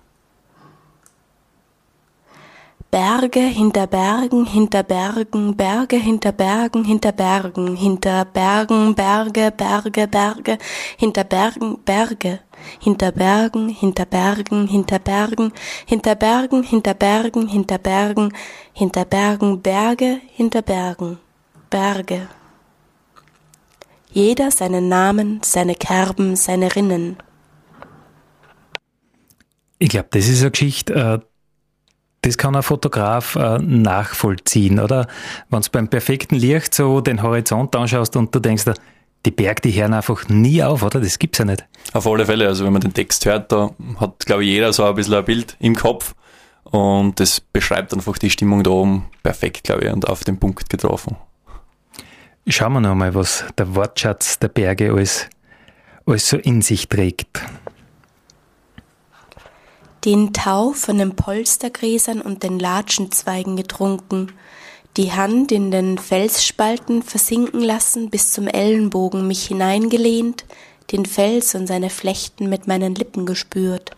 Berge 2.92 3.40
hinter 3.40 3.88
Bergen, 3.88 4.46
hinter 4.46 4.84
Bergen, 4.84 5.56
Berge 5.56 5.96
hinter 5.96 6.34
Bergen, 6.34 6.84
hinter 6.84 7.14
Bergen, 7.14 7.76
hinter 7.76 8.26
Bergen, 8.26 8.94
Berge, 8.94 9.52
Berge, 9.52 10.08
Berge, 10.08 10.58
hinter 10.98 11.24
Bergen, 11.24 11.78
Berge, 11.84 12.40
hinter 12.80 13.12
Bergen, 13.12 13.70
hinter 13.70 14.06
Bergen, 14.06 14.68
hinter 14.68 15.00
Bergen, 15.00 15.54
hinter 15.86 16.16
Bergen, 16.16 16.64
hinter 16.64 16.94
Bergen, 16.94 17.48
hinter 17.48 17.78
Bergen, 17.78 18.34
hinter 18.74 19.06
Bergen, 19.06 19.62
Berge, 19.62 20.22
hinter 20.36 20.62
Bergen, 20.62 21.18
Berge 21.70 22.28
jeder 24.14 24.52
seinen 24.52 24.90
Namen, 24.90 25.40
seine 25.44 25.76
Kerben, 25.76 26.36
seine 26.36 26.76
Rinnen. 26.76 27.18
Ich 29.80 29.90
glaube, 29.90 30.10
das 30.12 30.28
ist 30.28 30.42
eine 30.42 30.52
Geschichte, 30.52 30.94
äh, 30.94 31.20
das 32.22 32.38
kann 32.38 32.56
ein 32.56 32.64
Fotograf 32.64 33.36
äh, 33.36 33.58
nachvollziehen, 33.60 34.80
oder? 34.80 35.08
Wenn 35.50 35.62
du 35.62 35.70
beim 35.72 35.88
perfekten 35.88 36.36
Licht 36.36 36.74
so 36.74 37.02
den 37.02 37.24
Horizont 37.24 37.76
anschaust 37.76 38.16
und 38.16 38.34
du 38.34 38.40
denkst, 38.40 38.66
die 39.26 39.32
Berge, 39.32 39.62
die 39.62 39.72
hören 39.74 39.94
einfach 39.94 40.28
nie 40.30 40.64
auf, 40.64 40.84
oder? 40.84 41.00
Das 41.00 41.20
gibt's 41.20 41.40
ja 41.40 41.46
nicht. 41.46 41.66
Auf 41.94 42.08
alle 42.08 42.26
Fälle. 42.26 42.48
Also 42.48 42.66
wenn 42.66 42.74
man 42.74 42.82
den 42.82 42.94
Text 42.94 43.26
hört, 43.26 43.52
da 43.52 43.72
hat, 44.00 44.26
glaube 44.26 44.44
ich, 44.44 44.50
jeder 44.50 44.74
so 44.74 44.84
ein 44.84 44.96
bisschen 44.96 45.16
ein 45.16 45.26
Bild 45.26 45.56
im 45.60 45.76
Kopf. 45.76 46.16
Und 46.64 47.20
das 47.20 47.40
beschreibt 47.40 47.94
einfach 47.94 48.18
die 48.18 48.30
Stimmung 48.30 48.64
da 48.64 48.72
oben 48.72 49.10
perfekt, 49.24 49.64
glaube 49.64 49.86
ich, 49.86 49.92
und 49.92 50.08
auf 50.08 50.24
den 50.24 50.40
Punkt 50.40 50.70
getroffen. 50.70 51.18
Schauen 52.48 52.74
wir 52.74 52.82
noch 52.82 52.96
mal, 52.96 53.14
was 53.14 53.46
der 53.58 53.76
Wortschatz 53.76 54.40
der 54.40 54.48
Berge 54.48 54.92
alles, 54.92 55.28
alles 56.06 56.28
so 56.28 56.38
in 56.38 56.62
sich 56.62 56.88
trägt. 56.88 57.42
Den 60.04 60.34
Tau 60.34 60.72
von 60.72 60.98
den 60.98 61.16
Polstergräsern 61.16 62.22
und 62.22 62.42
den 62.42 62.58
Latschenzweigen 62.58 63.56
getrunken, 63.56 64.32
die 64.98 65.12
Hand 65.12 65.52
in 65.52 65.70
den 65.70 65.98
Felsspalten 66.00 67.04
versinken 67.04 67.62
lassen, 67.62 68.10
bis 68.10 68.32
zum 68.32 68.48
Ellenbogen 68.48 69.28
mich 69.28 69.46
hineingelehnt, 69.46 70.46
den 70.92 71.06
Fels 71.06 71.54
und 71.56 71.68
seine 71.68 71.90
Flechten 71.90 72.50
mit 72.50 72.68
meinen 72.68 72.96
Lippen 72.96 73.26
gespürt. 73.26 73.92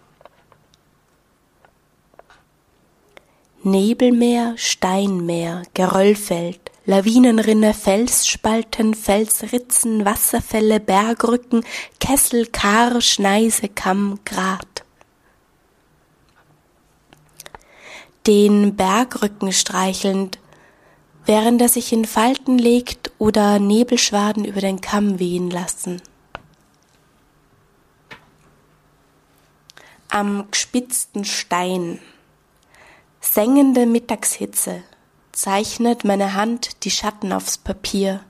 Nebelmeer, 3.63 4.55
Steinmeer, 4.57 5.63
Geröllfeld, 5.73 6.59
Lawinenrinne, 6.85 7.73
Felsspalten, 7.73 8.93
Felsritzen, 8.93 10.03
Wasserfälle, 10.03 10.81
Bergrücken, 10.81 11.63
Kessel, 12.01 12.45
Kar, 12.47 12.99
Schneise, 12.99 13.69
Kamm, 13.69 14.19
Grat. 14.25 14.72
Den 18.25 18.77
Bergrücken 18.77 19.51
streichelnd, 19.51 20.39
während 21.25 21.61
er 21.61 21.67
sich 21.67 21.91
in 21.91 22.05
Falten 22.05 22.57
legt 22.57 23.11
oder 23.17 23.59
Nebelschwaden 23.59 24.45
über 24.45 24.61
den 24.61 24.79
Kamm 24.79 25.19
wehen 25.19 25.49
lassen. 25.49 26.01
Am 30.09 30.49
gespitzten 30.51 31.25
Stein, 31.25 31.99
sengende 33.19 33.85
Mittagshitze, 33.85 34.83
zeichnet 35.33 36.05
meine 36.05 36.33
Hand 36.33 36.83
die 36.85 36.91
Schatten 36.91 37.33
aufs 37.33 37.57
Papier. 37.57 38.21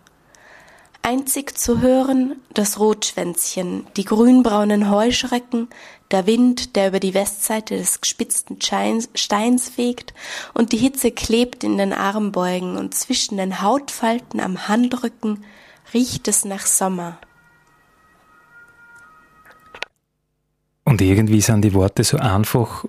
Einzig 1.06 1.58
zu 1.58 1.82
hören 1.82 2.38
das 2.54 2.80
Rotschwänzchen, 2.80 3.86
die 3.98 4.06
grünbraunen 4.06 4.90
Heuschrecken, 4.90 5.68
der 6.12 6.26
Wind, 6.28 6.78
der 6.78 6.88
über 6.88 7.02
die 7.02 7.14
Westseite 7.14 7.78
des 7.78 8.00
gespitzten 8.00 8.60
Steins 8.62 9.70
fegt, 9.70 10.14
und 10.54 10.72
die 10.72 10.78
Hitze 10.78 11.12
klebt 11.12 11.66
in 11.66 11.78
den 11.78 11.92
Armbeugen 11.92 12.78
und 12.78 12.94
zwischen 12.94 13.36
den 13.36 13.62
Hautfalten 13.62 14.40
am 14.40 14.70
Handrücken 14.70 15.44
riecht 15.94 16.30
es 16.30 16.46
nach 16.46 16.66
Sommer. 16.66 17.18
Und 20.86 21.02
irgendwie 21.02 21.42
sind 21.42 21.64
die 21.64 21.74
Worte 21.74 22.06
so 22.06 22.16
einfach, 22.16 22.86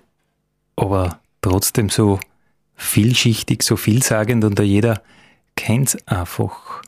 aber 0.77 1.19
trotzdem 1.43 1.91
so 1.91 2.21
vielschichtig, 2.77 3.65
so 3.65 3.77
vielsagend 3.77 4.45
und 4.45 4.61
jeder 4.61 5.03
kennt's 5.57 5.97
einfach. 6.07 6.83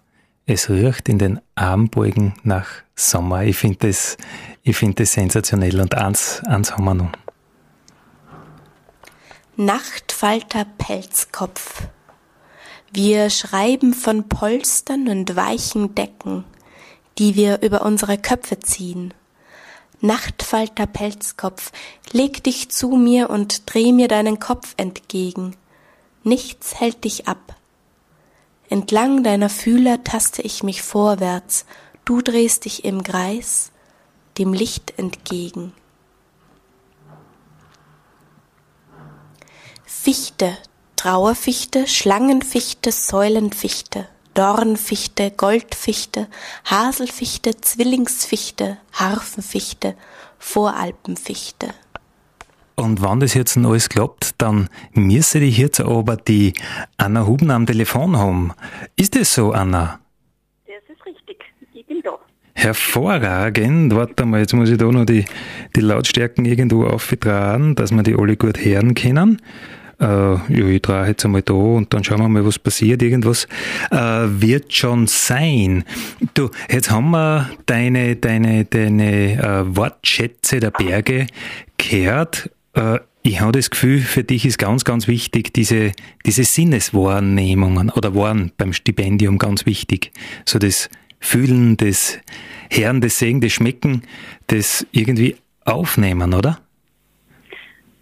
Es 0.46 0.70
riecht 0.70 1.08
in 1.08 1.18
den 1.18 1.40
Armbeugen 1.56 2.34
nach 2.44 2.66
Sommer. 2.94 3.42
Ich 3.42 3.56
finde 3.56 3.88
das, 3.88 4.16
ich 4.62 4.76
finde 4.76 5.02
das 5.02 5.12
sensationell 5.12 5.80
und 5.80 5.94
eins, 5.96 6.40
eins 6.46 6.72
haben 6.72 6.84
wir 6.84 6.94
noch. 6.94 7.12
Nachtfalter 9.56 10.64
Pelzkopf. 10.78 11.82
Wir 12.92 13.28
schreiben 13.30 13.92
von 13.92 14.28
Polstern 14.28 15.08
und 15.08 15.34
weichen 15.34 15.94
Decken, 15.94 16.44
die 17.18 17.34
wir 17.34 17.62
über 17.62 17.82
unsere 17.82 18.16
Köpfe 18.16 18.60
ziehen. 18.60 19.12
Nachtfalter 20.00 20.86
Pelzkopf, 20.86 21.72
leg 22.12 22.44
dich 22.44 22.70
zu 22.70 22.90
mir 22.90 23.30
und 23.30 23.72
dreh 23.72 23.92
mir 23.92 24.08
deinen 24.08 24.38
Kopf 24.38 24.74
entgegen 24.76 25.56
nichts 26.26 26.78
hält 26.80 27.04
dich 27.04 27.28
ab. 27.28 27.55
Entlang 28.68 29.22
deiner 29.22 29.48
Fühler 29.48 30.02
taste 30.02 30.42
ich 30.42 30.62
mich 30.62 30.82
vorwärts, 30.82 31.66
du 32.04 32.20
drehst 32.20 32.64
dich 32.64 32.84
im 32.84 33.02
Kreis, 33.02 33.70
dem 34.38 34.52
Licht 34.52 34.94
entgegen. 34.98 35.72
Fichte, 39.84 40.56
Trauerfichte, 40.96 41.86
Schlangenfichte, 41.86 42.90
Säulenfichte, 42.90 44.08
Dornfichte, 44.34 45.30
Goldfichte, 45.30 46.28
Haselfichte, 46.64 47.60
Zwillingsfichte, 47.60 48.78
Harfenfichte, 48.92 49.96
Voralpenfichte. 50.38 51.72
Und 52.78 53.02
wenn 53.02 53.20
das 53.20 53.32
jetzt 53.32 53.56
alles 53.56 53.88
klappt, 53.88 54.34
dann 54.36 54.68
müsste 54.92 55.38
ich 55.38 55.56
jetzt 55.56 55.80
aber 55.80 56.16
die 56.16 56.52
Anna 56.98 57.26
Huben 57.26 57.50
am 57.50 57.64
Telefon 57.64 58.18
haben. 58.18 58.52
Ist 58.96 59.16
das 59.16 59.32
so, 59.32 59.52
Anna? 59.52 59.98
Das 60.66 60.94
ist 60.94 61.06
richtig. 61.06 61.38
Ich 61.72 61.86
bin 61.86 62.02
da. 62.04 62.18
Hervorragend. 62.52 63.94
Warte 63.94 64.26
mal, 64.26 64.40
jetzt 64.40 64.52
muss 64.52 64.68
ich 64.68 64.76
da 64.76 64.84
noch 64.84 65.06
die, 65.06 65.24
die 65.74 65.80
Lautstärken 65.80 66.44
irgendwo 66.44 66.84
auftragen, 66.84 67.74
dass 67.76 67.92
wir 67.92 68.02
die 68.02 68.14
alle 68.14 68.36
gut 68.36 68.62
hören 68.62 68.94
können. 68.94 69.40
Äh, 69.98 70.04
ja, 70.04 70.66
ich 70.66 70.82
drehe 70.82 71.06
jetzt 71.06 71.24
einmal 71.24 71.40
da 71.40 71.54
und 71.54 71.94
dann 71.94 72.04
schauen 72.04 72.20
wir 72.20 72.28
mal, 72.28 72.44
was 72.44 72.58
passiert. 72.58 73.02
Irgendwas 73.02 73.48
äh, 73.90 73.96
wird 73.96 74.70
schon 74.74 75.06
sein. 75.06 75.84
Du, 76.34 76.50
jetzt 76.70 76.90
haben 76.90 77.10
wir 77.12 77.48
deine, 77.64 78.16
deine, 78.16 78.66
deine 78.66 79.32
äh, 79.32 79.76
Wortschätze 79.76 80.60
der 80.60 80.72
Berge 80.72 81.26
gehört 81.78 82.50
Äh, 82.76 83.00
ich 83.22 83.40
habe 83.40 83.52
das 83.52 83.70
Gefühl, 83.70 84.00
für 84.00 84.22
dich 84.22 84.46
ist 84.46 84.58
ganz, 84.58 84.84
ganz 84.84 85.08
wichtig, 85.08 85.52
diese, 85.52 85.92
diese 86.24 86.44
Sinneswahrnehmungen 86.44 87.90
oder 87.90 88.14
waren 88.14 88.52
beim 88.56 88.72
Stipendium 88.72 89.38
ganz 89.38 89.66
wichtig. 89.66 90.12
So 90.44 90.60
das 90.60 90.88
Fühlen, 91.18 91.76
das 91.76 92.20
Hören, 92.70 93.00
das 93.00 93.18
Sehen, 93.18 93.40
das 93.40 93.52
Schmecken, 93.52 94.02
das 94.46 94.86
irgendwie 94.92 95.36
aufnehmen, 95.64 96.34
oder? 96.34 96.60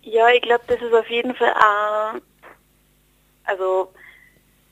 Ja, 0.03 0.29
ich 0.29 0.43
glaube, 0.43 0.65
das 0.67 0.83
ist 0.83 0.93
auf 0.93 1.09
jeden 1.09 1.35
Fall 1.35 1.53
auch, 1.53 2.21
also 3.45 3.93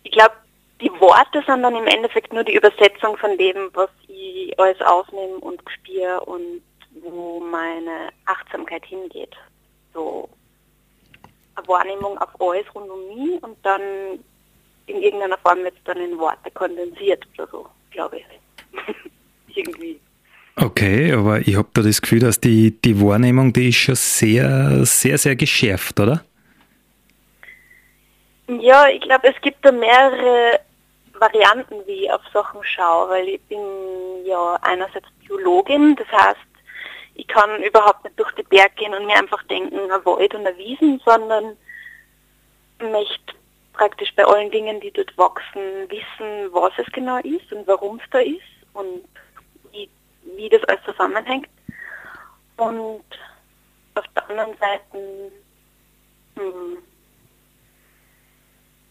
ich 0.03 0.12
glaube, 0.12 0.35
die 0.83 0.91
Worte 1.01 1.43
sind 1.47 1.62
dann 1.62 1.77
im 1.77 1.87
Endeffekt 1.87 2.33
nur 2.33 2.45
die 2.45 2.57
Übersetzung 2.57 3.17
von 3.17 3.38
dem, 3.38 3.71
was 3.73 3.88
ich 4.09 4.59
alles 4.59 4.81
aufnehme 4.83 5.37
und 5.37 5.62
spüre 5.71 6.21
und 6.27 6.61
wo 7.03 7.41
meine 7.41 8.11
Achtsamkeit 8.27 8.85
hingeht. 8.85 9.35
So 9.94 10.28
eine 11.55 11.68
Wahrnehmung 11.68 12.18
auf 12.18 12.40
alles 12.40 12.66
rund 12.74 12.90
um 12.90 13.09
mich 13.09 13.42
und 13.42 13.57
dann 13.62 13.81
in 14.87 15.02
irgendeiner 15.02 15.38
Form 15.38 15.59
wird 15.59 15.74
es 15.74 15.85
dann 15.85 15.98
in 15.98 16.18
Worte 16.18 16.50
kondensiert 16.50 17.26
oder 17.35 17.46
so, 17.48 17.66
glaube 17.90 18.18
ich. 18.18 19.57
Irgendwie. 19.57 20.00
Okay, 20.57 21.12
aber 21.12 21.40
ich 21.40 21.57
habe 21.57 21.68
da 21.72 21.83
das 21.83 22.02
Gefühl, 22.02 22.20
dass 22.20 22.40
die, 22.40 22.78
die 22.83 23.00
Wahrnehmung, 23.00 23.52
die 23.52 23.68
ist 23.68 23.76
schon 23.76 23.94
sehr, 23.94 24.85
sehr, 24.85 25.16
sehr 25.18 25.37
geschärft, 25.37 25.98
oder? 25.98 26.24
Ja, 28.61 28.87
ich 28.88 29.00
glaube, 29.00 29.28
es 29.28 29.40
gibt 29.40 29.64
da 29.64 29.72
mehrere 29.72 30.61
Varianten, 31.18 31.76
wie 31.87 32.05
ich 32.05 32.12
auf 32.12 32.20
Sachen 32.33 32.61
schaue, 32.64 33.11
weil 33.11 33.28
ich 33.28 33.40
bin 33.42 33.59
ja 34.26 34.59
einerseits 34.62 35.07
Biologin, 35.26 35.96
das 35.96 36.09
heißt, 36.09 36.40
ich 37.14 37.27
kann 37.29 37.62
überhaupt 37.62 38.05
nicht 38.05 38.18
durch 38.18 38.33
die 38.33 38.42
Berg 38.42 38.77
gehen 38.77 38.94
und 38.94 39.07
mir 39.07 39.16
einfach 39.16 39.42
denken, 39.44 39.79
ein 39.79 40.05
Wald 40.05 40.35
und 40.35 40.46
ein 40.46 40.57
Wiesen, 40.57 41.01
sondern 41.05 41.57
möchte 42.81 43.35
praktisch 43.72 44.14
bei 44.14 44.25
allen 44.25 44.51
Dingen, 44.51 44.81
die 44.81 44.90
dort 44.90 45.16
wachsen, 45.16 45.88
wissen, 45.88 46.53
was 46.53 46.72
es 46.79 46.92
genau 46.92 47.18
ist 47.18 47.53
und 47.53 47.66
warum 47.66 47.98
es 47.98 48.11
da 48.11 48.18
ist 48.18 48.40
und 48.75 49.05
wie, 49.72 49.88
wie 50.37 50.48
das 50.48 50.64
alles 50.64 50.85
zusammenhängt. 50.85 51.48
Und 52.57 53.05
auf 53.94 54.05
der 54.14 54.31
anderen 54.31 54.57
Seite 54.59 55.33
hm, 56.37 56.79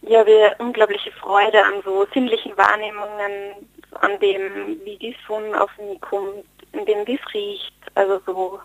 ja, 0.02 0.26
wir 0.26 0.56
unglaubliche 0.60 1.12
Freude 1.12 1.64
an 1.64 1.82
so 1.84 2.08
sinnlichen 2.14 2.58
Wahrnehmungen, 2.58 3.68
an 3.92 4.20
dem, 4.20 4.80
wie 4.84 4.98
die 4.98 5.16
Sonne 5.28 5.62
auf 5.62 5.70
mich 5.78 6.02
kommt, 6.02 6.46
in 6.72 6.86
dem, 6.86 7.06
wie 7.06 7.16
es 7.16 7.34
riecht. 7.34 7.74
Also 7.96 8.22
so, 8.26 8.60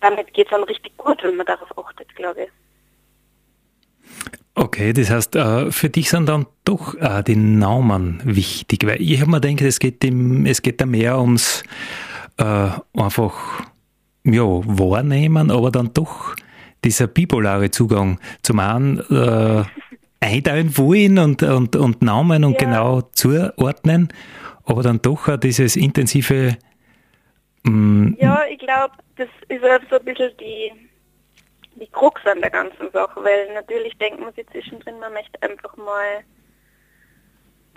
damit 0.00 0.32
geht 0.32 0.46
es 0.46 0.50
dann 0.50 0.64
richtig 0.64 0.96
gut, 0.96 1.22
wenn 1.22 1.36
man 1.36 1.46
darauf 1.46 1.76
achtet, 1.78 2.14
glaube 2.14 2.44
ich. 2.44 2.48
Okay, 4.54 4.92
das 4.92 5.10
heißt, 5.10 5.36
äh, 5.36 5.70
für 5.70 5.88
dich 5.88 6.10
sind 6.10 6.28
dann 6.28 6.46
doch 6.64 6.94
äh, 6.94 7.22
die 7.22 7.36
Namen 7.36 8.20
wichtig, 8.24 8.84
weil 8.86 9.00
ich 9.00 9.20
habe 9.20 9.30
mir 9.30 9.40
gedacht, 9.40 9.62
es 9.62 9.78
geht, 9.78 10.02
im, 10.02 10.46
es 10.46 10.62
geht 10.62 10.80
da 10.80 10.86
mehr 10.86 11.20
ums 11.20 11.62
äh, 12.38 12.70
einfach 12.94 13.62
ja, 14.24 14.42
wahrnehmen, 14.42 15.52
aber 15.52 15.70
dann 15.70 15.92
doch 15.94 16.34
dieser 16.84 17.06
bipolare 17.06 17.70
Zugang. 17.70 18.18
Zum 18.42 18.58
einen 18.58 18.98
äh, 19.10 19.64
einteilen 20.20 20.76
wollen 20.76 21.18
und, 21.18 21.42
und, 21.42 21.76
und 21.76 22.02
Namen 22.02 22.44
und 22.44 22.60
ja. 22.60 22.66
genau 22.66 23.02
zuordnen, 23.12 24.08
aber 24.64 24.82
dann 24.82 25.00
doch 25.00 25.28
auch 25.28 25.36
dieses 25.36 25.76
intensive. 25.76 26.56
Mm, 27.68 28.16
ja, 28.18 28.44
ich 28.48 28.58
glaube, 28.58 28.94
das 29.16 29.28
ist 29.48 29.60
so 29.90 29.96
ein 29.96 30.04
bisschen 30.04 30.36
die, 30.38 30.72
die 31.74 31.86
Krux 31.88 32.24
an 32.26 32.40
der 32.40 32.50
ganzen 32.50 32.90
Sache, 32.92 33.22
weil 33.22 33.52
natürlich 33.52 33.96
denkt 33.98 34.20
man 34.20 34.32
sich 34.32 34.46
zwischendrin, 34.48 34.98
man 34.98 35.12
möchte 35.12 35.40
einfach 35.42 35.76
mal 35.76 36.24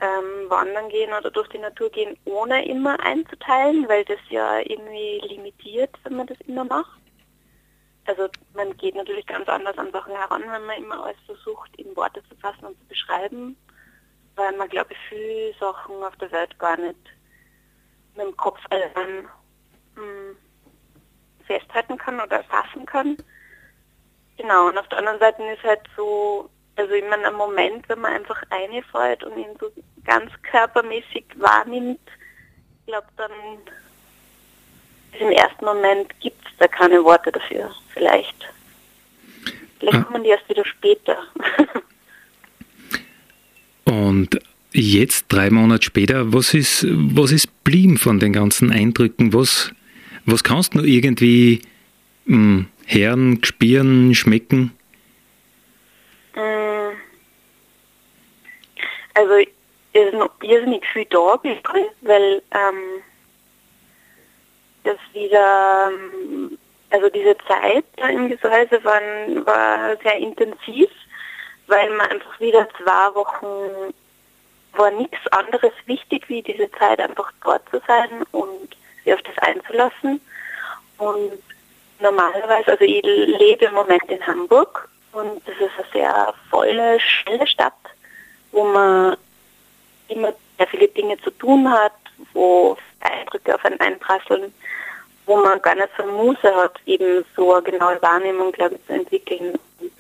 ähm, 0.02 0.50
wandern 0.50 0.90
gehen 0.90 1.14
oder 1.14 1.30
durch 1.30 1.48
die 1.50 1.60
Natur 1.60 1.90
gehen, 1.90 2.18
ohne 2.26 2.66
immer 2.66 3.00
einzuteilen, 3.02 3.88
weil 3.88 4.06
das 4.06 4.20
ja 4.30 4.60
irgendwie 4.60 5.22
limitiert, 5.28 5.92
wenn 6.04 6.16
man 6.16 6.28
das 6.28 6.40
immer 6.48 6.64
macht. 6.64 7.02
Also 8.06 8.28
man 8.56 8.76
geht 8.78 8.96
natürlich 8.96 9.28
ganz 9.28 9.48
anders 9.48 9.78
an 9.78 9.92
Sachen 9.92 10.16
heran, 10.16 10.42
wenn 10.42 10.66
man 10.66 10.78
immer 10.78 11.04
alles 11.04 11.20
versucht, 11.26 11.76
in 11.78 11.96
Worte 11.96 12.24
zu 12.30 12.36
fassen 12.38 12.66
und 12.66 12.80
zu 12.80 12.86
beschreiben, 12.86 13.56
weil 14.36 14.56
man, 14.58 14.70
glaube 14.70 14.94
ich, 14.94 14.98
viele 15.10 15.54
Sachen 15.60 16.02
auf 16.04 16.16
der 16.16 16.32
Welt 16.32 16.58
gar 16.58 16.78
nicht 16.78 16.98
mit 18.16 18.26
dem 18.26 18.38
Kopf 18.38 18.60
allein 18.70 19.28
hm, 19.96 20.36
festhalten 21.46 21.98
kann 21.98 22.20
oder 22.20 22.44
fassen 22.44 22.86
kann. 22.86 23.18
Genau, 24.38 24.70
und 24.70 24.78
auf 24.78 24.88
der 24.90 25.00
anderen 25.00 25.20
Seite 25.20 25.44
ist 25.44 25.64
halt 25.64 25.82
so, 25.96 26.50
also 26.76 26.94
immer 26.94 27.18
ein 27.24 27.34
Moment, 27.34 27.88
wenn 27.90 28.00
man 28.00 28.14
einfach 28.14 28.42
einfällt 28.50 29.24
und 29.24 29.38
ihn 29.38 29.56
so 29.60 29.72
ganz 30.04 30.32
körpermäßig 30.44 31.26
wahrnimmt, 31.36 32.00
ich 32.80 32.88
glaube, 32.88 33.08
dann 33.18 33.32
im 35.20 35.30
ersten 35.32 35.66
Moment 35.66 36.20
gibt 36.20 36.44
es 36.46 36.52
da 36.58 36.68
keine 36.68 37.04
Worte 37.04 37.32
dafür, 37.32 37.72
vielleicht. 37.94 38.36
Vielleicht 39.80 39.98
ah. 39.98 40.04
kommen 40.04 40.24
die 40.24 40.30
erst 40.30 40.48
wieder 40.50 40.66
später. 40.66 41.18
Und 43.86 44.40
jetzt, 44.72 45.26
drei 45.30 45.50
Monate 45.50 45.84
später, 45.84 46.34
was 46.34 46.54
ist, 46.54 46.86
was 46.88 47.32
ist 47.32 47.64
blieben 47.64 47.98
von 47.98 48.20
den 48.20 48.32
ganzen 48.32 48.72
Eindrücken? 48.72 49.34
Was, 49.34 49.72
was 50.26 50.44
kannst 50.44 50.74
du 50.76 50.84
irgendwie 50.84 51.62
mh, 52.26 52.36
hm, 52.36 52.68
hören, 52.86 53.44
spüren, 53.44 54.14
schmecken? 54.16 54.72
Mm. 56.36 56.96
Also, 59.14 59.34
ist 59.94 60.14
noch 60.14 60.32
irrsinnig 60.42 60.86
viel 60.94 61.06
da, 61.06 61.40
weil 62.02 62.42
ähm, 62.52 63.04
dass 64.84 64.98
wieder, 65.14 65.92
ähm, 65.92 66.58
also 66.90 67.10
diese 67.10 67.36
Zeit 67.48 67.86
im 68.10 68.30
Gesäuse 68.30 68.84
war, 68.84 69.02
war 69.46 69.98
sehr 70.02 70.18
intensiv, 70.18 70.90
weil 71.68 71.90
man 71.92 72.10
einfach 72.10 72.40
wieder 72.40 72.68
zwei 72.78 73.16
Wochen 73.16 73.94
war 74.74 74.92
nichts 74.92 75.28
anderes 75.32 75.74
wichtig, 75.86 76.28
wie 76.30 76.42
diese 76.42 76.72
Zeit 76.72 77.00
einfach 77.00 77.32
dort 77.44 77.68
zu 77.70 77.82
sein 77.88 78.24
und 78.32 78.76
sich 79.04 79.14
auf 79.14 79.22
das 79.24 79.38
einzulassen. 79.40 80.22
Und 80.98 81.32
normalerweise, 82.00 82.72
also 82.72 82.84
ich 82.84 83.02
lebe 83.04 83.66
im 83.66 83.74
Moment 83.74 84.04
in 84.10 84.26
Hamburg 84.26 84.90
und 85.12 85.42
das 85.48 85.56
ist 85.56 85.72
eine 85.78 85.88
sehr 85.94 86.34
volle, 86.50 87.00
schnelle 87.00 87.48
Stadt, 87.48 87.74
wo 88.52 88.64
man 88.64 89.18
immer 90.08 90.34
sehr 90.58 90.68
viele 90.68 90.88
Dinge 90.88 91.18
zu 91.22 91.32
tun 91.32 91.70
hat, 91.70 91.94
wo 92.34 92.78
Eindrücke 93.00 93.56
auf 93.56 93.66
einen 93.66 93.80
einprasseln 93.80 94.54
wo 95.26 95.38
man 95.38 95.62
gar 95.62 95.76
nicht 95.76 95.90
so 95.98 96.04
Muße 96.06 96.56
hat, 96.56 96.80
eben 96.86 97.24
so 97.36 97.54
eine 97.54 97.64
genaue 97.64 98.02
Wahrnehmung, 98.02 98.52
glaube 98.52 98.76
ich, 98.76 98.86
zu 98.86 98.94
entwickeln. 98.94 99.58
Und 99.80 99.92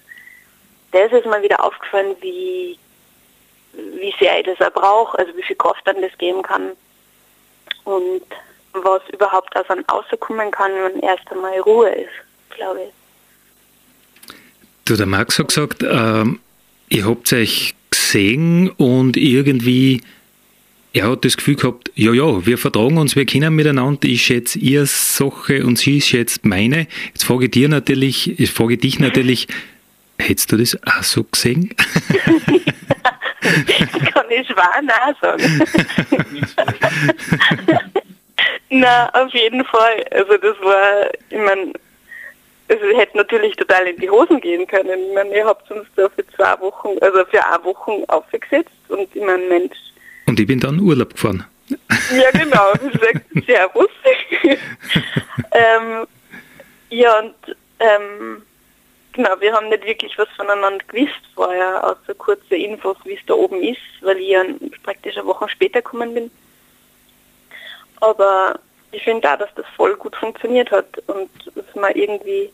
das 0.92 1.12
ist 1.12 1.26
mir 1.26 1.42
wieder 1.42 1.64
aufgefallen, 1.64 2.16
wie, 2.22 2.78
wie 3.74 4.14
sehr 4.20 4.40
ich 4.40 4.46
das 4.46 4.60
auch 4.68 4.74
brauche, 4.74 5.18
also 5.20 5.36
wie 5.38 5.44
viel 5.44 5.56
Kraft 5.56 5.86
dann 5.86 6.02
das 6.02 6.18
geben 6.18 6.42
kann 6.42 6.72
und 7.86 8.24
was 8.74 9.02
überhaupt 9.14 9.56
aus 9.56 9.70
einem 9.70 9.86
rauskommen 9.92 10.52
kann, 10.52 10.72
wenn 10.72 11.02
erst 11.02 11.30
einmal 11.32 11.60
Ruhe 11.62 11.90
ist, 11.90 12.56
glaube 12.56 12.80
ich. 12.88 14.36
Du, 14.86 14.96
der 14.96 15.06
Max 15.06 15.38
hat 15.40 15.50
gesagt, 15.50 15.84
äh, 15.84 16.26
ihr 16.90 17.06
habt 17.06 17.32
euch 17.34 17.76
gesehen 17.90 18.70
und 18.70 19.18
irgendwie 19.18 20.02
er 20.94 21.10
hat 21.10 21.24
das 21.24 21.38
Gefühl 21.38 21.56
gehabt, 21.56 21.90
ja, 21.96 22.12
ja, 22.12 22.46
wir 22.46 22.58
vertragen 22.58 22.98
uns, 22.98 23.16
wir 23.16 23.26
kennen 23.26 23.56
miteinander, 23.56 24.10
ich 24.10 24.24
schätze 24.24 24.60
ihr 24.60 24.86
Sache 24.86 25.66
und 25.66 25.78
sie 25.78 26.02
schätzt 26.02 26.44
meine. 26.44 26.88
Jetzt 27.08 27.24
frage 27.24 27.46
ich 27.46 27.52
dir 27.52 27.70
natürlich, 27.70 28.38
ich 28.40 28.52
frage 28.52 28.78
dich 28.78 29.00
natürlich, 29.00 29.48
hättest 30.20 30.52
du 30.52 30.58
das 30.58 30.78
auch 30.86 31.04
so 31.04 31.24
gesehen? 31.24 31.74
kann 33.42 34.26
ich 34.30 34.48
schwer 34.48 34.82
nein 34.84 35.16
sagen. 35.22 35.64
Na, 38.72 39.10
auf 39.14 39.34
jeden 39.34 39.64
Fall. 39.66 40.04
Also 40.12 40.38
das 40.38 40.60
war, 40.62 41.12
ich 41.30 41.38
meine, 41.38 41.74
also 42.70 42.86
es 42.86 42.98
hätte 42.98 43.18
natürlich 43.18 43.56
total 43.58 43.88
in 43.88 43.98
die 43.98 44.10
Hosen 44.10 44.40
gehen 44.40 44.66
können. 44.66 45.08
Ich 45.08 45.14
meine, 45.14 45.36
ihr 45.36 45.46
habt 45.46 45.70
uns 45.70 45.86
da 45.96 46.10
für 46.10 46.26
zwei 46.36 46.60
Wochen, 46.62 46.98
also 47.02 47.26
für 47.26 47.46
eine 47.46 47.64
Woche 47.64 48.04
aufgesetzt 48.08 48.72
und 48.88 49.14
ich 49.14 49.22
meine, 49.22 49.44
Mensch, 49.48 49.78
und 50.32 50.40
ich 50.40 50.48
bin 50.48 50.62
dann 50.62 50.80
Urlaub 50.80 51.14
gefahren. 51.14 51.46
Ja, 51.68 52.32
genau. 52.32 52.72
Servus. 53.46 53.90
ähm, 55.52 56.08
ja, 56.90 57.20
und 57.20 57.36
ähm, 57.80 58.42
genau, 59.12 59.30
wir 59.42 59.52
haben 59.52 59.68
nicht 59.68 59.86
wirklich 59.86 60.18
was 60.18 60.30
voneinander 60.38 60.86
gewusst 60.88 61.20
vorher, 61.36 61.84
außer 61.84 62.14
kurze 62.16 62.56
Infos, 62.56 62.96
wie 63.04 63.16
es 63.16 63.26
da 63.28 63.34
oben 63.34 63.62
ist, 63.62 63.82
weil 64.00 64.20
ich 64.20 64.30
ja 64.30 64.44
praktisch 64.84 65.18
eine 65.18 65.26
Woche 65.26 65.50
später 65.50 65.82
gekommen 65.82 66.14
bin. 66.14 66.32
Aber 68.02 68.60
ich 68.92 69.04
finde 69.04 69.32
auch, 69.32 69.38
dass 69.38 69.54
das 69.56 69.66
voll 69.76 69.96
gut 69.96 70.16
funktioniert 70.16 70.70
hat 70.72 70.86
und 71.08 71.30
dass 71.56 71.76
man 71.76 71.94
irgendwie 71.94 72.52